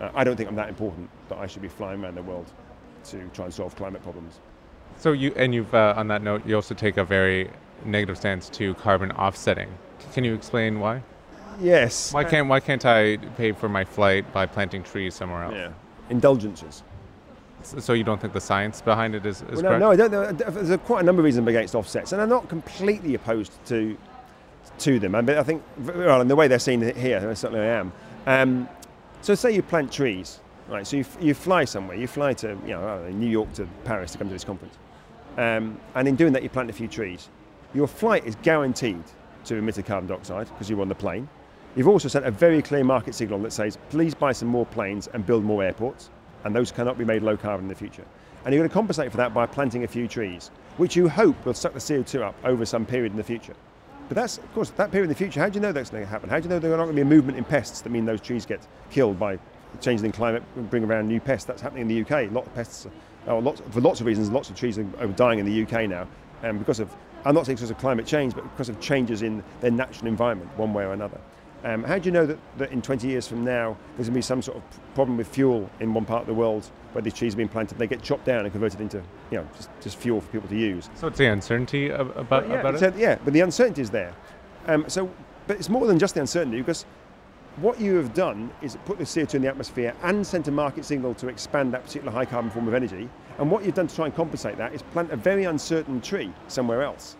[0.00, 2.50] Uh, I don't think I'm that important that I should be flying around the world
[3.04, 4.40] to try and solve climate problems.
[4.98, 7.50] So you and you've uh, on that note, you also take a very
[7.84, 9.68] negative stance to carbon offsetting.
[10.12, 11.02] Can you explain why?
[11.60, 12.12] yes.
[12.12, 15.54] Why can't Why can't I pay for my flight by planting trees somewhere else?
[15.54, 15.72] Yeah.
[16.10, 16.82] Indulgences.
[17.62, 19.80] So you don't think the science behind it is, is Well, no, correct?
[19.80, 20.38] no, I don't.
[20.38, 23.96] There's a, quite a number of reasons against offsets, and I'm not completely opposed to
[24.78, 25.14] to them.
[25.14, 27.92] I, mean, I think, well, in the way they're seen here, certainly I am.
[28.26, 28.68] Um,
[29.20, 30.86] so, say you plant trees, right?
[30.86, 34.12] So you, you fly somewhere, you fly to, you know, know, New York to Paris
[34.12, 34.74] to come to this conference,
[35.36, 37.28] um, and in doing that, you plant a few trees.
[37.74, 39.02] Your flight is guaranteed
[39.44, 41.26] to emit carbon dioxide because you're on the plane.
[41.74, 45.08] You've also sent a very clear market signal that says, please buy some more planes
[45.14, 46.10] and build more airports,
[46.44, 48.04] and those cannot be made low carbon in the future.
[48.44, 51.46] And you're going to compensate for that by planting a few trees, which you hope
[51.46, 53.54] will suck the CO2 up over some period in the future.
[54.08, 56.02] But that's, of course, that period in the future, how do you know that's going
[56.02, 56.28] to happen?
[56.28, 58.04] How do you know there's not going to be a movement in pests that mean
[58.04, 59.38] those trees get killed by
[59.80, 61.46] changing in climate and bring around new pests?
[61.46, 62.30] That's happening in the UK.
[62.30, 62.86] A lot of pests,
[63.26, 65.88] are, lots, for lots of reasons, lots of trees are, are dying in the UK
[65.88, 66.06] now.
[66.42, 66.94] And because of,
[67.24, 70.50] I'm not saying because of climate change, but because of changes in their natural environment,
[70.56, 71.20] one way or another.
[71.64, 74.18] Um, how do you know that, that in 20 years from now there's going to
[74.18, 74.64] be some sort of
[74.94, 77.78] problem with fuel in one part of the world where these trees are being planted,
[77.78, 78.96] they get chopped down and converted into,
[79.30, 80.90] you know, just, just fuel for people to use?
[80.96, 82.96] So it's the uncertainty ab- about, yeah, about it?
[82.96, 84.12] yeah, but the uncertainty is there.
[84.66, 85.08] Um, so,
[85.46, 86.84] but it's more than just the uncertainty because
[87.56, 90.84] what you have done is put the CO2 in the atmosphere and sent a market
[90.84, 93.08] signal to expand that particular high carbon form of energy.
[93.38, 96.32] And what you've done to try and compensate that is plant a very uncertain tree
[96.48, 97.16] somewhere else.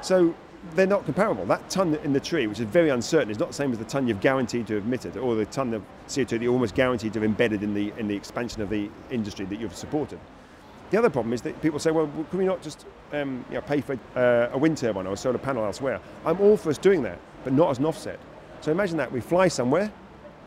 [0.00, 0.34] So
[0.74, 1.46] they're not comparable.
[1.46, 3.84] That ton in the tree, which is very uncertain, is not the same as the
[3.84, 7.12] ton you've guaranteed to have emitted, or the ton of CO2 that you're almost guaranteed
[7.14, 10.18] to have embedded in the in the expansion of the industry that you've supported.
[10.90, 13.60] The other problem is that people say, well, can we not just um, you know,
[13.60, 16.00] pay for uh, a wind turbine or a solar panel elsewhere?
[16.26, 18.18] I'm all for us doing that, but not as an offset.
[18.60, 19.92] So imagine that we fly somewhere,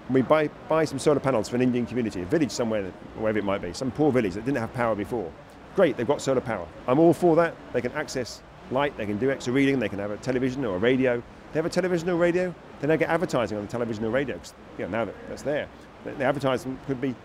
[0.09, 3.45] we buy, buy some solar panels for an Indian community, a village somewhere, wherever it
[3.45, 5.31] might be, some poor village that didn't have power before.
[5.75, 6.67] Great, they've got solar power.
[6.87, 7.55] I'm all for that.
[7.71, 8.41] They can access
[8.71, 11.21] light, they can do extra reading, they can have a television or a radio.
[11.51, 14.37] They have a television or radio, then they get advertising on the television or radio.
[14.37, 15.67] 'cause, you know, now that that's there,
[16.03, 17.15] the, advertisement could be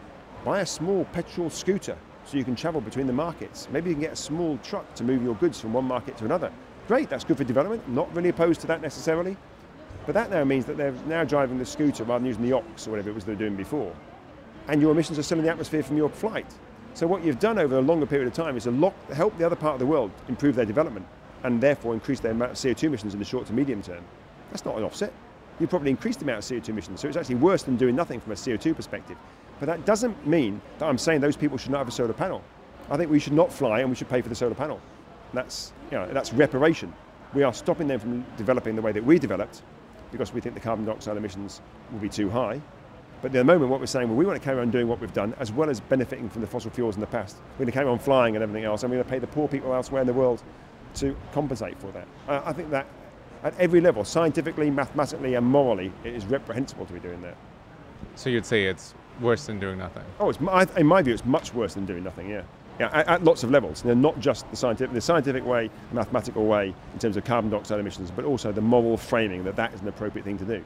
[0.45, 3.69] buy a small petrol scooter so you can travel between the markets.
[3.73, 6.25] Maybe you can get a small truck to move your goods from one market to
[6.27, 6.53] another.
[6.87, 7.89] Great, that's good for development.
[7.89, 9.37] Not really opposed to that necessarily.
[10.09, 12.87] But that now means that they're now driving the scooter rather than using the ox
[12.87, 13.95] or whatever it was they were doing before.
[14.69, 16.51] And your emissions are still in the atmosphere from your flight.
[16.95, 19.45] So what you've done over a longer period of time is to lock, help the
[19.45, 21.07] other part of the world improve their development
[21.43, 24.03] and therefore increase their amount of CO2 emissions in the short to medium term.
[24.51, 25.13] That's not an offset.
[25.61, 28.19] You've probably increased the amount of CO2 emissions, so it's actually worse than doing nothing
[28.19, 29.19] from a CO2 perspective.
[29.61, 32.43] But that doesn't mean that I'm saying those people should not have a solar panel.
[32.89, 34.81] I think we should not fly and we should pay for the solar panel.
[35.35, 36.95] That's, you know, that's reparation.
[37.35, 39.61] We are stopping them from developing the way that we developed
[40.11, 41.61] because we think the carbon dioxide emissions
[41.93, 42.61] will be too high.
[43.21, 45.01] But at the moment, what we're saying, well, we want to carry on doing what
[45.01, 47.37] we've done, as well as benefiting from the fossil fuels in the past.
[47.53, 49.27] We're going to carry on flying and everything else, and we're going to pay the
[49.27, 50.43] poor people elsewhere in the world
[50.95, 52.07] to compensate for that.
[52.29, 52.87] I think that
[53.43, 57.37] at every level, scientifically, mathematically, and morally, it is reprehensible to be doing that.
[58.15, 60.05] So you'd say it's worse than doing nothing.
[60.21, 60.39] Oh, it's,
[60.77, 62.31] in my view, it's much worse than doing nothing.
[62.31, 62.43] Yeah,
[62.79, 63.85] yeah, at, at lots of levels.
[63.85, 67.25] You know, not just the scientific, the scientific way, the mathematical way, in terms of
[67.25, 70.45] carbon dioxide emissions, but also the moral framing that that is an appropriate thing to
[70.45, 70.65] do.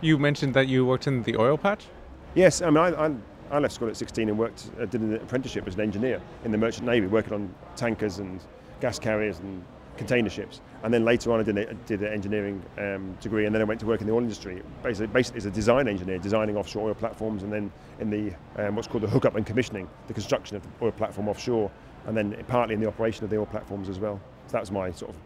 [0.00, 1.86] You mentioned that you worked in the oil patch?
[2.34, 3.14] Yes, I mean, I, I,
[3.50, 6.50] I left school at 16 and worked, uh, did an apprenticeship as an engineer in
[6.50, 8.40] the merchant navy, working on tankers and
[8.80, 9.62] gas carriers and
[9.96, 10.60] container ships.
[10.82, 13.80] And then later on, I did, did an engineering um, degree, and then I went
[13.80, 16.94] to work in the oil industry, basically, basically as a design engineer, designing offshore oil
[16.94, 20.62] platforms, and then in the um, what's called the hookup and commissioning, the construction of
[20.62, 21.70] the oil platform offshore,
[22.06, 24.20] and then partly in the operation of the oil platforms as well.
[24.46, 25.16] So that was my sort of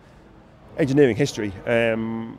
[0.78, 1.52] engineering history.
[1.66, 2.38] Um,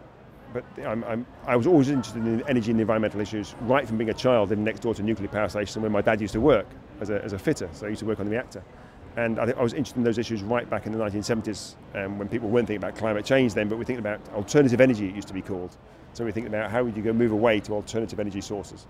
[0.53, 4.09] but I'm, I'm, I was always interested in energy and environmental issues right from being
[4.09, 6.41] a child living next door to a nuclear power station where my dad used to
[6.41, 6.67] work
[7.01, 7.69] as a, as a fitter.
[7.73, 8.63] So I used to work on the reactor.
[9.17, 12.19] And I, think I was interested in those issues right back in the 1970s um,
[12.19, 15.15] when people weren't thinking about climate change then, but we're thinking about alternative energy, it
[15.15, 15.75] used to be called.
[16.13, 18.85] So we're thinking about how would you go move away to alternative energy sources.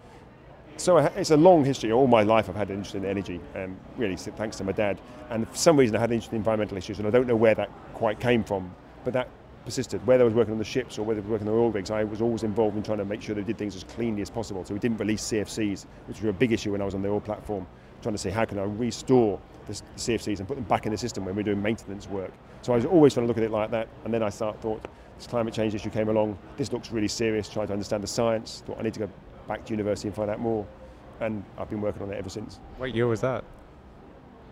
[0.75, 1.93] So it's a long history.
[1.93, 4.99] All my life I've had an interest in energy, um, really thanks to my dad.
[5.29, 7.35] And for some reason I had an interest in environmental issues, and I don't know
[7.35, 8.75] where that quite came from,
[9.05, 9.29] but that
[9.63, 10.05] persisted.
[10.05, 11.71] Whether I was working on the ships or whether I was working on the oil
[11.71, 14.21] rigs, I was always involved in trying to make sure they did things as cleanly
[14.21, 14.65] as possible.
[14.65, 17.09] So we didn't release CFCs, which were a big issue when I was on the
[17.09, 17.65] oil platform,
[18.01, 20.97] trying to see how can I restore the CFCs and put them back in the
[20.97, 22.31] system when we're doing maintenance work.
[22.61, 24.59] So I was always trying to look at it like that, and then I start,
[24.61, 24.83] thought
[25.17, 26.37] this climate change issue came along.
[26.57, 27.49] This looks really serious.
[27.49, 28.63] Tried to understand the science.
[28.65, 29.09] Thought I need to go
[29.47, 30.65] back to university and find out more,
[31.19, 32.59] and I've been working on it ever since.
[32.77, 33.43] What year was that?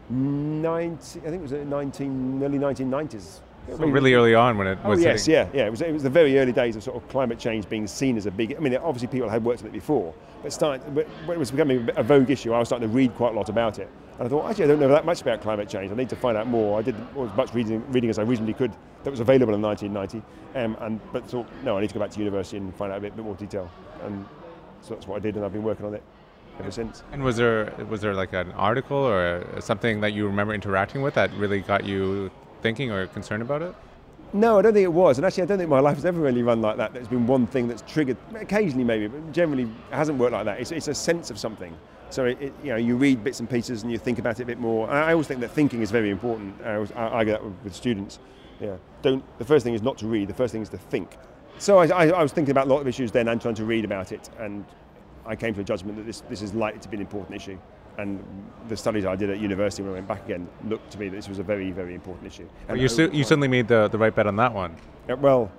[0.09, 3.39] 90, I think it was the 19, early 1990s.
[3.67, 4.85] So really early on when it was.
[4.85, 5.03] oh, was.
[5.03, 5.49] yes, hitting.
[5.55, 5.67] yeah, yeah.
[5.67, 8.15] It was, it was the very early days of sort of climate change being seen
[8.15, 8.55] as a big.
[8.55, 10.13] I mean, obviously people had worked on it before,
[10.43, 13.35] but when it was becoming a vogue issue, I was starting to read quite a
[13.35, 13.89] lot about it.
[14.17, 15.91] And I thought, actually, I don't know that much about climate change.
[15.91, 16.79] I need to find out more.
[16.79, 18.71] I did as much reading, reading as I reasonably could
[19.03, 20.25] that was available in 1990.
[20.57, 22.99] Um, and but thought, no, I need to go back to university and find out
[22.99, 23.69] a bit, bit more detail.
[24.03, 24.25] And
[24.81, 26.03] so that's what I did, and I've been working on it
[26.59, 27.03] ever since.
[27.11, 31.13] And was there was there like an article or something that you remember interacting with
[31.15, 33.75] that really got you thinking or concerned about it?
[34.33, 35.17] No, I don't think it was.
[35.17, 36.93] And actually, I don't think my life has ever really run like that.
[36.93, 40.59] There's been one thing that's triggered, occasionally maybe, but generally it hasn't worked like that.
[40.59, 41.75] It's, it's a sense of something.
[42.15, 44.43] So, it, it, you know, you read bits and pieces and you think about it
[44.43, 44.89] a bit more.
[44.89, 46.55] I always think that thinking is very important.
[46.63, 48.19] I, always, I argue that with, students.
[48.61, 48.77] Yeah.
[49.01, 51.17] Don't, the first thing is not to read, the first thing is to think.
[51.57, 53.65] So I, I, I was thinking about a lot of issues then and trying to
[53.65, 54.29] read about it.
[54.39, 54.63] And
[55.25, 57.57] I came to a judgment that this, this is likely to be an important issue.
[57.97, 58.23] And
[58.69, 61.17] the studies I did at university when I went back again looked to me that
[61.17, 62.47] this was a very, very important issue.
[62.65, 64.77] But you, su- you certainly made the, the right bet on that one.
[65.09, 65.51] Uh, well,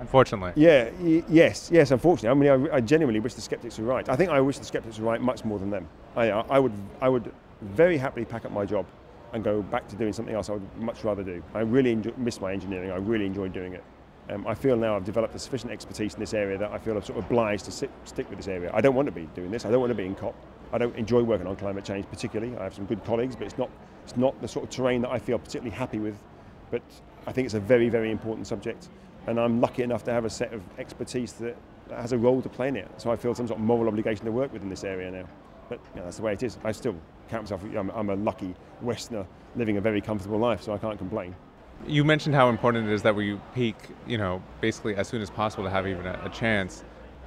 [0.00, 0.52] unfortunately.
[0.56, 0.90] Yeah,
[1.28, 2.50] yes, yes, unfortunately.
[2.50, 4.08] I mean, I, I, genuinely wish the skeptics were right.
[4.08, 5.88] I think I wish the skeptics were right much more than them.
[6.16, 8.86] I, I, would, I would very happily pack up my job
[9.32, 11.42] and go back to doing something else I would much rather do.
[11.54, 12.90] I really enjoy, miss my engineering.
[12.90, 13.84] I really enjoy doing it.
[14.30, 16.96] Um, I feel now I've developed a sufficient expertise in this area that I feel
[16.96, 18.70] I'm sort of obliged to sit, stick with this area.
[18.72, 19.66] I don't want to be doing this.
[19.66, 20.34] I don't want to be in COP.
[20.72, 22.56] I don't enjoy working on climate change particularly.
[22.56, 23.70] I have some good colleagues, but it's not,
[24.04, 26.16] it's not the sort of terrain that I feel particularly happy with.
[26.70, 26.82] But
[27.26, 28.88] I think it's a very, very important subject.
[29.26, 31.56] And I'm lucky enough to have a set of expertise that,
[31.90, 32.88] has a role to play in it.
[32.96, 35.28] So I feel some sort of moral obligation to work within this area now.
[35.68, 36.58] But you know, that's the way it is.
[36.64, 36.96] I still
[37.28, 40.98] count myself, I'm, I'm a lucky Westerner living a very comfortable life, so I can't
[40.98, 41.36] complain.
[41.86, 45.28] You mentioned how important it is that we peak, you know, basically as soon as
[45.28, 46.82] possible to have even a, a chance.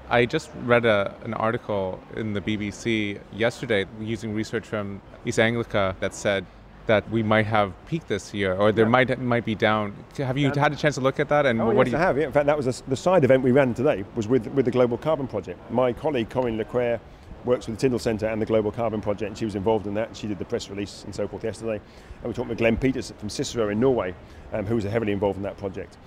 [0.09, 5.95] I just read a, an article in the BBC yesterday using research from East Anglia
[5.99, 6.45] that said
[6.88, 8.89] that we might have peaked this year, or there yeah.
[8.89, 9.93] might might be down.
[10.17, 11.45] Have you um, had a chance to look at that?
[11.45, 12.17] And oh, what yes, do you I have.
[12.17, 12.25] Yeah.
[12.25, 14.71] In fact, that was a, the side event we ran today was with with the
[14.71, 15.59] Global Carbon Project.
[15.71, 16.99] My colleague Corinne Le Quéré
[17.45, 19.93] works with the Tyndall Centre and the Global Carbon Project, and she was involved in
[19.93, 20.15] that.
[20.15, 21.79] She did the press release and so forth yesterday.
[22.21, 24.13] And we talked with Glenn Peters from Cicero in Norway,
[24.53, 25.97] um, who was heavily involved in that project.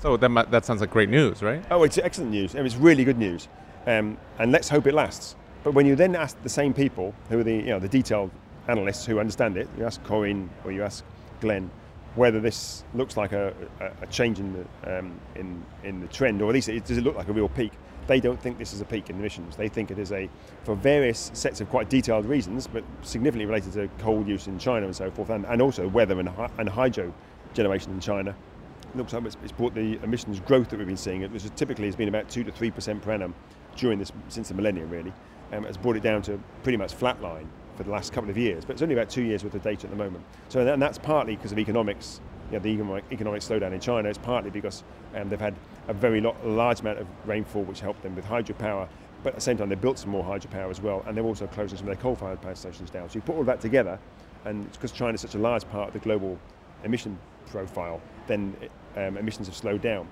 [0.00, 1.64] So that, that sounds like great news, right?
[1.70, 2.54] Oh, it's excellent news.
[2.54, 3.48] It's really good news.
[3.86, 5.34] Um, and let's hope it lasts.
[5.64, 8.30] But when you then ask the same people, who are the, you know, the detailed
[8.68, 11.04] analysts who understand it, you ask Corinne or you ask
[11.40, 11.70] Glenn,
[12.14, 13.52] whether this looks like a,
[14.02, 17.04] a, change in the, um, in, in the trend, or at least it, does it
[17.04, 17.72] look like a real peak,
[18.06, 19.56] they don't think this is a peak in emissions.
[19.56, 20.28] They think it is a,
[20.64, 24.86] for various sets of quite detailed reasons, but significantly related to coal use in China
[24.86, 27.12] and so forth, and, and also weather and, and hydro
[27.54, 28.34] generation in China.
[28.88, 31.96] It looks like it's, brought the emissions growth that we've been seeing, which typically has
[31.96, 33.34] been about 2 to 3% per annum
[33.76, 35.12] during this, since the millennium really,
[35.52, 37.48] um, has brought it down to pretty much flat line
[37.78, 39.86] for the last couple of years, but it's only about two years worth of data
[39.86, 40.24] at the moment.
[40.48, 42.20] So and that's partly because of economics
[42.50, 44.82] you know, the economic, economic slowdown in China is partly because
[45.14, 45.54] um, they've had
[45.86, 48.88] a very lo- large amount of rainfall which helped them with hydropower,
[49.22, 51.46] but at the same time they built some more hydropower as well, and they're also
[51.46, 53.08] closing some of their coal-fired power stations down.
[53.08, 53.98] So you put all that together,
[54.44, 56.38] and because China is such a large part of the global
[56.84, 58.56] emission profile, then
[58.96, 60.08] um, emissions have slowed down.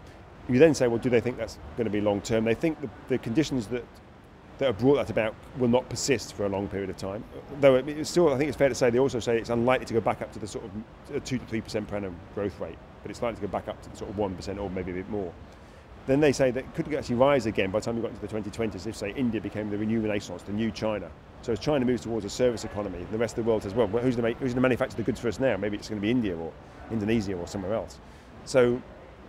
[0.49, 2.45] You then say, well, do they think that's going to be long term?
[2.45, 3.85] They think the, the conditions that
[4.59, 7.23] that have brought that about will not persist for a long period of time.
[7.61, 9.95] Though it's still, I think it's fair to say they also say it's unlikely to
[9.95, 12.59] go back up to the sort of uh, two to three percent per annum growth
[12.61, 14.71] rate, but it's likely to go back up to the sort of one percent or
[14.71, 15.33] maybe a bit more.
[16.07, 18.21] Then they say that it could actually rise again by the time we got into
[18.21, 21.11] the 2020s if, say, India became the new renaissance, the new China.
[21.43, 23.89] So as China moves towards a service economy, the rest of the world says, well,
[23.89, 25.57] who's going to manufacture the goods for us now?
[25.57, 26.53] Maybe it's going to be India or
[26.93, 27.99] Indonesia or somewhere else.
[28.45, 28.81] So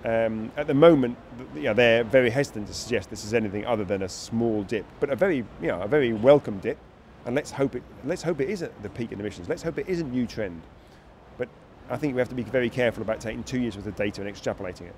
[0.05, 1.17] um, at the moment,
[1.55, 4.85] you know, they're very hesitant to suggest this is anything other than a small dip,
[4.99, 6.77] but a very, you know, a very welcome dip.
[7.25, 7.83] And let's hope it.
[8.05, 9.49] Let's hope it isn't the peak in emissions.
[9.49, 10.61] Let's hope it isn't new trend.
[11.37, 11.49] But
[11.89, 14.21] I think we have to be very careful about taking two years worth of data
[14.21, 14.95] and extrapolating it.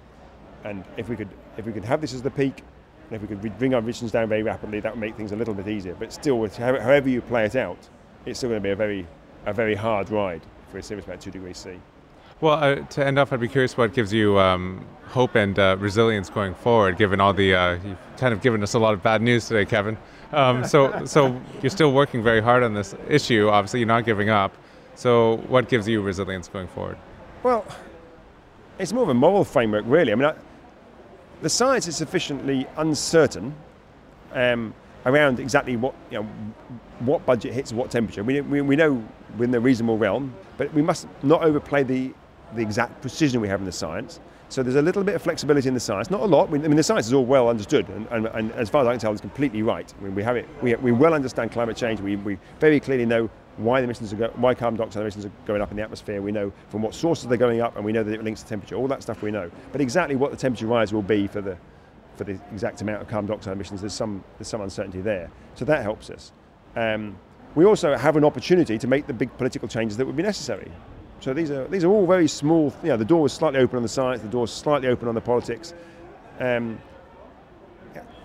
[0.63, 2.61] And if we could, if we could have this as the peak,
[3.09, 5.35] and if we could bring our emissions down very rapidly, that would make things a
[5.35, 5.95] little bit easier.
[5.95, 7.79] But still, however you play it out,
[8.25, 9.07] it's still going to be a very,
[9.47, 11.79] a very hard ride for a serious about two degrees C.
[12.41, 15.75] Well, uh, to end off, I'd be curious what gives you um, hope and uh,
[15.77, 19.03] resilience going forward, given all the uh, you've kind of given us a lot of
[19.03, 19.97] bad news today, Kevin.
[20.31, 23.49] Um, so, so you're still working very hard on this issue.
[23.49, 24.55] Obviously, you're not giving up.
[24.95, 26.97] So, what gives you resilience going forward?
[27.43, 27.65] Well,
[28.77, 30.13] it's more of a moral framework, really.
[30.13, 30.35] I mean, I,
[31.41, 33.53] the science is sufficiently uncertain
[34.31, 34.73] um,
[35.05, 36.29] around exactly what you know,
[36.99, 38.23] what budget hits what temperature.
[38.23, 42.13] We, we, we know within the reasonable realm, but we must not overplay the
[42.55, 44.19] the exact precision we have in the science.
[44.49, 46.49] So there's a little bit of flexibility in the science, not a lot.
[46.49, 48.91] I mean, the science is all well understood, and, and, and as far as I
[48.91, 49.93] can tell, it's completely right.
[49.99, 50.47] I mean, we have it.
[50.63, 52.01] We, we well understand climate change.
[52.01, 55.31] We, we very clearly know why the emissions are go- why carbon dioxide emissions are
[55.45, 56.21] going up in the atmosphere.
[56.21, 58.49] We know from what sources they're going up, and we know that it links to
[58.49, 58.75] temperature.
[58.75, 59.51] All that stuff we know.
[59.71, 61.55] But exactly what the temperature rise will be for the
[62.15, 65.29] for the exact amount of carbon dioxide emissions, there's some there's some uncertainty there.
[65.55, 66.31] So that helps us.
[66.75, 67.17] Um,
[67.55, 70.71] we also have an opportunity to make the big political changes that would be necessary.
[71.21, 72.73] So these are these are all very small.
[72.83, 75.07] You know, the door is slightly open on the science, the door is slightly open
[75.07, 75.73] on the politics.
[76.39, 76.79] Um,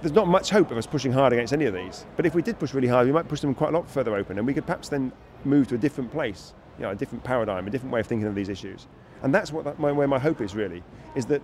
[0.00, 2.04] there's not much hope of us pushing hard against any of these.
[2.16, 4.14] But if we did push really hard, we might push them quite a lot further
[4.14, 5.10] open, and we could perhaps then
[5.44, 8.28] move to a different place, you know, a different paradigm, a different way of thinking
[8.28, 8.86] of these issues.
[9.22, 10.82] And that's what that, my, where my hope is really,
[11.14, 11.40] is that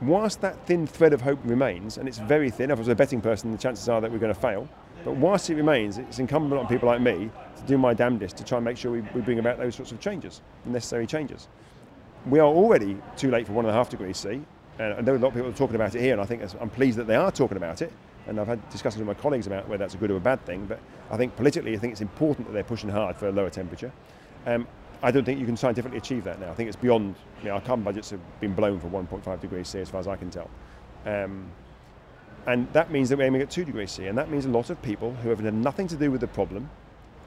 [0.00, 2.94] whilst that thin thread of hope remains, and it's very thin, if I was a
[2.94, 4.66] betting person, the chances are that we're going to fail.
[5.04, 8.44] But whilst it remains, it's incumbent on people like me to do my damnedest to
[8.44, 11.48] try and make sure we, we bring about those sorts of changes, the necessary changes.
[12.26, 14.42] We are already too late for one and a half degrees C,
[14.78, 16.42] and I know a lot of people are talking about it here, and I think
[16.60, 17.92] I'm pleased that they are talking about it.
[18.28, 20.44] And I've had discussions with my colleagues about whether that's a good or a bad
[20.46, 20.64] thing.
[20.66, 20.78] But
[21.10, 23.90] I think politically, I think it's important that they're pushing hard for a lower temperature.
[24.46, 24.68] Um,
[25.02, 26.50] I don't think you can scientifically achieve that now.
[26.50, 27.16] I think it's beyond.
[27.42, 30.06] You know, our carbon budgets have been blown for 1.5 degrees C, as far as
[30.06, 30.48] I can tell.
[31.04, 31.50] Um,
[32.46, 34.06] and that means that we're aiming at 2 degrees C.
[34.06, 36.26] And that means a lot of people who have had nothing to do with the
[36.26, 36.68] problem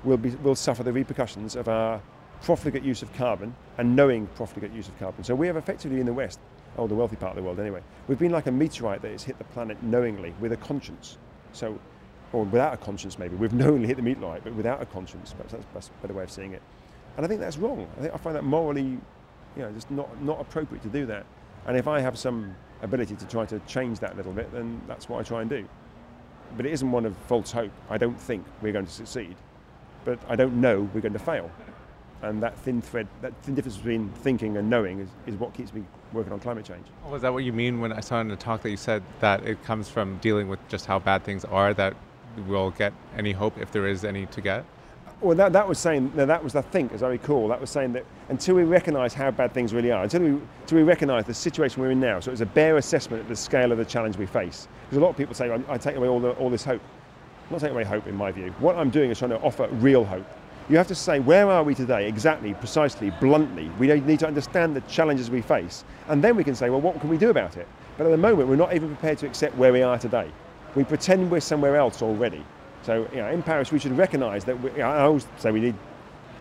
[0.03, 2.01] will, be, will suffer the repercussions of our
[2.41, 5.23] profligate use of carbon and knowing profligate use of carbon.
[5.23, 6.39] So we have effectively in the West
[6.77, 7.81] oh, the wealthy part of the world anyway.
[8.07, 11.17] We've been like a meteorite that has hit the planet knowingly with a conscience.
[11.53, 11.79] So,
[12.33, 13.35] or without a conscience maybe.
[13.35, 15.33] We've knowingly hit the meteorite, but without a conscience.
[15.33, 16.61] Perhaps that's, that's a better way of seeing it.
[17.17, 17.87] And I think that's wrong.
[17.97, 18.99] I think I find that morally,
[19.55, 21.25] you know, just not, not appropriate to do that.
[21.65, 24.81] And if I have some ability to try to change that a little bit, then
[24.87, 25.67] that's what I try and do.
[26.57, 27.71] But it isn't one of false hope.
[27.89, 29.35] I don't think we're going to succeed,
[30.03, 31.49] but I don't know we're going to fail.
[32.21, 35.73] And that thin thread, that thin difference between thinking and knowing is, is what keeps
[35.73, 36.85] me working on climate change.
[37.09, 39.45] Was that what you mean when I saw in the talk that you said that
[39.45, 41.95] it comes from dealing with just how bad things are that
[42.47, 44.65] we'll get any hope if there is any to get?
[45.21, 47.69] Well, that, that was saying, no, that was the think, as I recall, that was
[47.69, 51.25] saying that until we recognise how bad things really are, until we, until we recognise
[51.25, 53.85] the situation we're in now, so it's a bare assessment of the scale of the
[53.85, 54.67] challenge we face.
[54.83, 56.81] Because a lot of people say, I, I take away all, the, all this hope.
[57.45, 58.53] I'm not taking away hope in my view.
[58.59, 60.25] What I'm doing is trying to offer real hope.
[60.67, 63.69] You have to say, where are we today, exactly, precisely, bluntly?
[63.79, 66.99] We need to understand the challenges we face, and then we can say, well, what
[66.99, 67.67] can we do about it?
[67.97, 70.29] But at the moment, we're not even prepared to accept where we are today.
[70.73, 72.43] We pretend we're somewhere else already.
[72.85, 74.61] So, you know, in Paris, we should recognise that.
[74.61, 75.75] We, I always say we need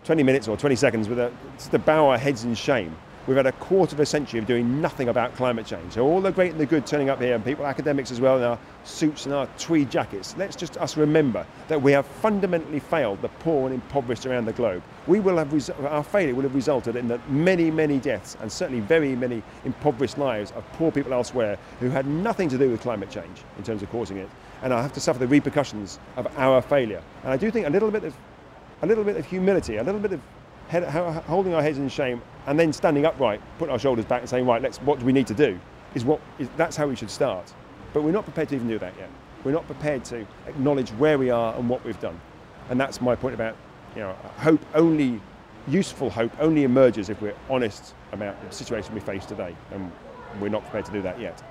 [0.03, 2.95] 20 minutes or 20 seconds with uh, a, just to bow our heads in shame
[3.27, 5.93] We've had a quarter of a century of doing nothing about climate change.
[5.93, 8.37] So all the great and the good turning up here, and people, academics as well,
[8.37, 10.35] in our suits and our tweed jackets.
[10.37, 14.53] Let's just us remember that we have fundamentally failed the poor and impoverished around the
[14.53, 14.83] globe.
[15.07, 18.51] We will have res- our failure will have resulted in the many, many deaths and
[18.51, 22.81] certainly very many impoverished lives of poor people elsewhere who had nothing to do with
[22.81, 24.29] climate change in terms of causing it,
[24.65, 27.03] and I have to suffer the repercussions of our failure.
[27.23, 28.15] And I do think a little bit of
[28.81, 30.21] a little bit of humility, a little bit of
[30.67, 34.29] head, holding our heads in shame and then standing upright, putting our shoulders back and
[34.29, 35.59] saying, right, let's, what do we need to do?
[35.93, 37.53] Is what, is, that's how we should start.
[37.93, 39.09] But we're not prepared to even do that yet.
[39.43, 42.19] We're not prepared to acknowledge where we are and what we've done.
[42.69, 43.55] And that's my point about,
[43.95, 45.21] you know, hope only,
[45.67, 49.55] useful hope only emerges if we're honest about the situation we face today.
[49.71, 49.91] And
[50.41, 51.41] we're not prepared to do that yet.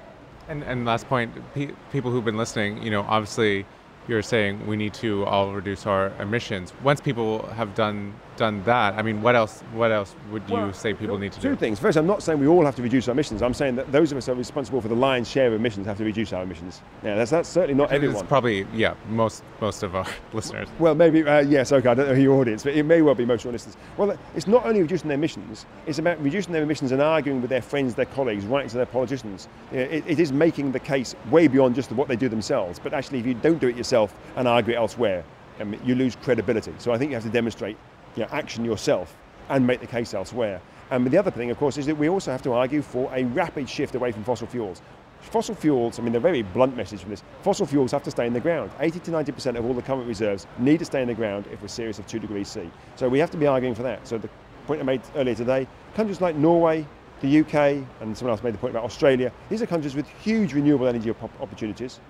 [0.49, 3.64] And, and last point, pe- people who've been listening, you know, obviously
[4.07, 6.72] you're saying we need to all reduce our emissions.
[6.82, 9.61] Once people have done done that, I mean, what else?
[9.72, 11.55] What else would you well, say people need to two do?
[11.55, 11.78] Two things.
[11.78, 13.43] First, I'm not saying we all have to reduce our emissions.
[13.43, 15.87] I'm saying that those of us who are responsible for the lion's share of emissions
[15.87, 16.82] have to reduce our emissions.
[17.03, 18.16] Yeah, that's, that's certainly not everyone.
[18.16, 20.68] It's probably yeah, most most of our listeners.
[20.78, 21.72] Well, maybe uh, yes.
[21.72, 23.53] Okay, I don't know who your audience, but it may well be most of your
[23.53, 23.76] listeners.
[23.97, 27.51] Well, it's not only reducing their emissions; it's about reducing their emissions and arguing with
[27.51, 29.49] their friends, their colleagues, writing to their politicians.
[29.72, 32.78] It, it is making the case way beyond just what they do themselves.
[32.78, 35.24] But actually, if you don't do it yourself and argue it elsewhere,
[35.61, 36.72] um, you lose credibility.
[36.78, 37.76] So I think you have to demonstrate
[38.16, 39.16] you know, action yourself
[39.48, 40.60] and make the case elsewhere.
[40.90, 43.24] And the other thing, of course, is that we also have to argue for a
[43.24, 44.82] rapid shift away from fossil fuels.
[45.20, 48.26] Fossil fuels, I mean, the very blunt message from this, fossil fuels have to stay
[48.26, 48.70] in the ground.
[48.80, 51.62] 80 to 90% of all the current reserves need to stay in the ground if
[51.62, 52.70] we're serious of 2 degrees C.
[52.96, 54.06] So we have to be arguing for that.
[54.06, 54.28] So the
[54.66, 56.86] point I made earlier today, countries like Norway,
[57.22, 57.54] the UK,
[58.00, 61.10] and someone else made the point about Australia, these are countries with huge renewable energy
[61.40, 62.00] opportunities,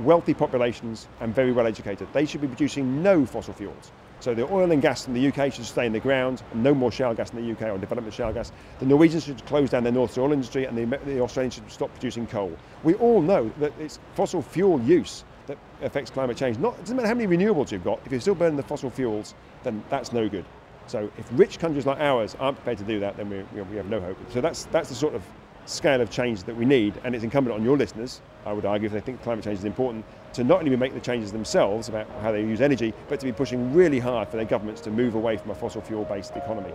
[0.00, 2.08] wealthy populations, and very well educated.
[2.12, 3.92] They should be producing no fossil fuels.
[4.24, 6.90] So the oil and gas in the UK should stay in the ground, no more
[6.90, 8.52] shale gas in the UK or development shale gas.
[8.78, 11.92] The Norwegians should close down their North oil industry and the, the Australians should stop
[11.92, 12.56] producing coal.
[12.84, 16.56] We all know that it's fossil fuel use that affects climate change.
[16.56, 18.88] Not, it doesn't matter how many renewables you've got, if you're still burning the fossil
[18.88, 20.46] fuels, then that's no good.
[20.86, 23.90] So if rich countries like ours aren't prepared to do that, then we, we have
[23.90, 24.16] no hope.
[24.30, 25.22] So that's, that's the sort of
[25.66, 26.94] scale of change that we need.
[27.04, 29.64] And it's incumbent on your listeners, I would argue, if they think climate change is
[29.66, 30.02] important,
[30.34, 33.26] to not only be make the changes themselves about how they use energy, but to
[33.26, 36.36] be pushing really hard for their governments to move away from a fossil fuel based
[36.36, 36.72] economy.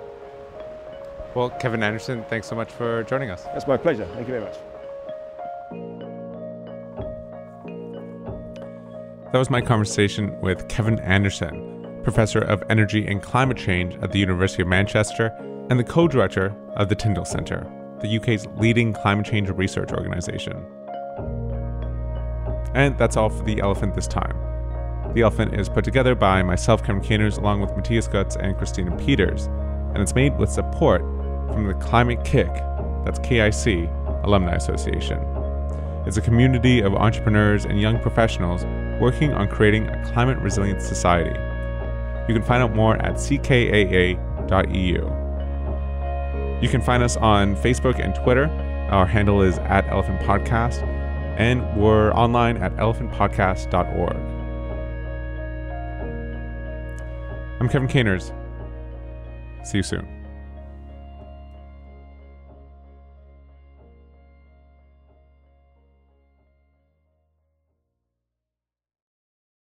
[1.36, 3.43] Well, Kevin Anderson, thanks so much for joining us.
[3.43, 4.05] That's my pleasure.
[4.16, 4.57] Thank you very much.
[9.32, 14.18] That was my conversation with Kevin Anderson, Professor of Energy and Climate Change at the
[14.18, 15.28] University of Manchester
[15.70, 20.66] and the co director of the Tyndall Centre, the UK's leading climate change research organisation.
[22.74, 24.36] And that's all for The Elephant this time.
[25.13, 28.95] The Elephant is put together by myself, Cameron Caners, along with Matthias Gutz and Christina
[28.97, 29.47] Peters,
[29.93, 31.01] and it's made with support
[31.51, 33.89] from the Climate-KIC, that's KIC,
[34.24, 35.20] Alumni Association.
[36.05, 38.65] It's a community of entrepreneurs and young professionals
[39.01, 41.38] working on creating a climate resilient society.
[42.28, 44.20] You can find out more at ckaa.eu.
[46.61, 48.45] You can find us on Facebook and Twitter.
[48.91, 50.84] Our handle is at Elephant Podcast,
[51.39, 54.15] and we're online at elephantpodcast.org.
[57.61, 58.31] I'm Kevin Caners.
[59.63, 60.18] See you soon.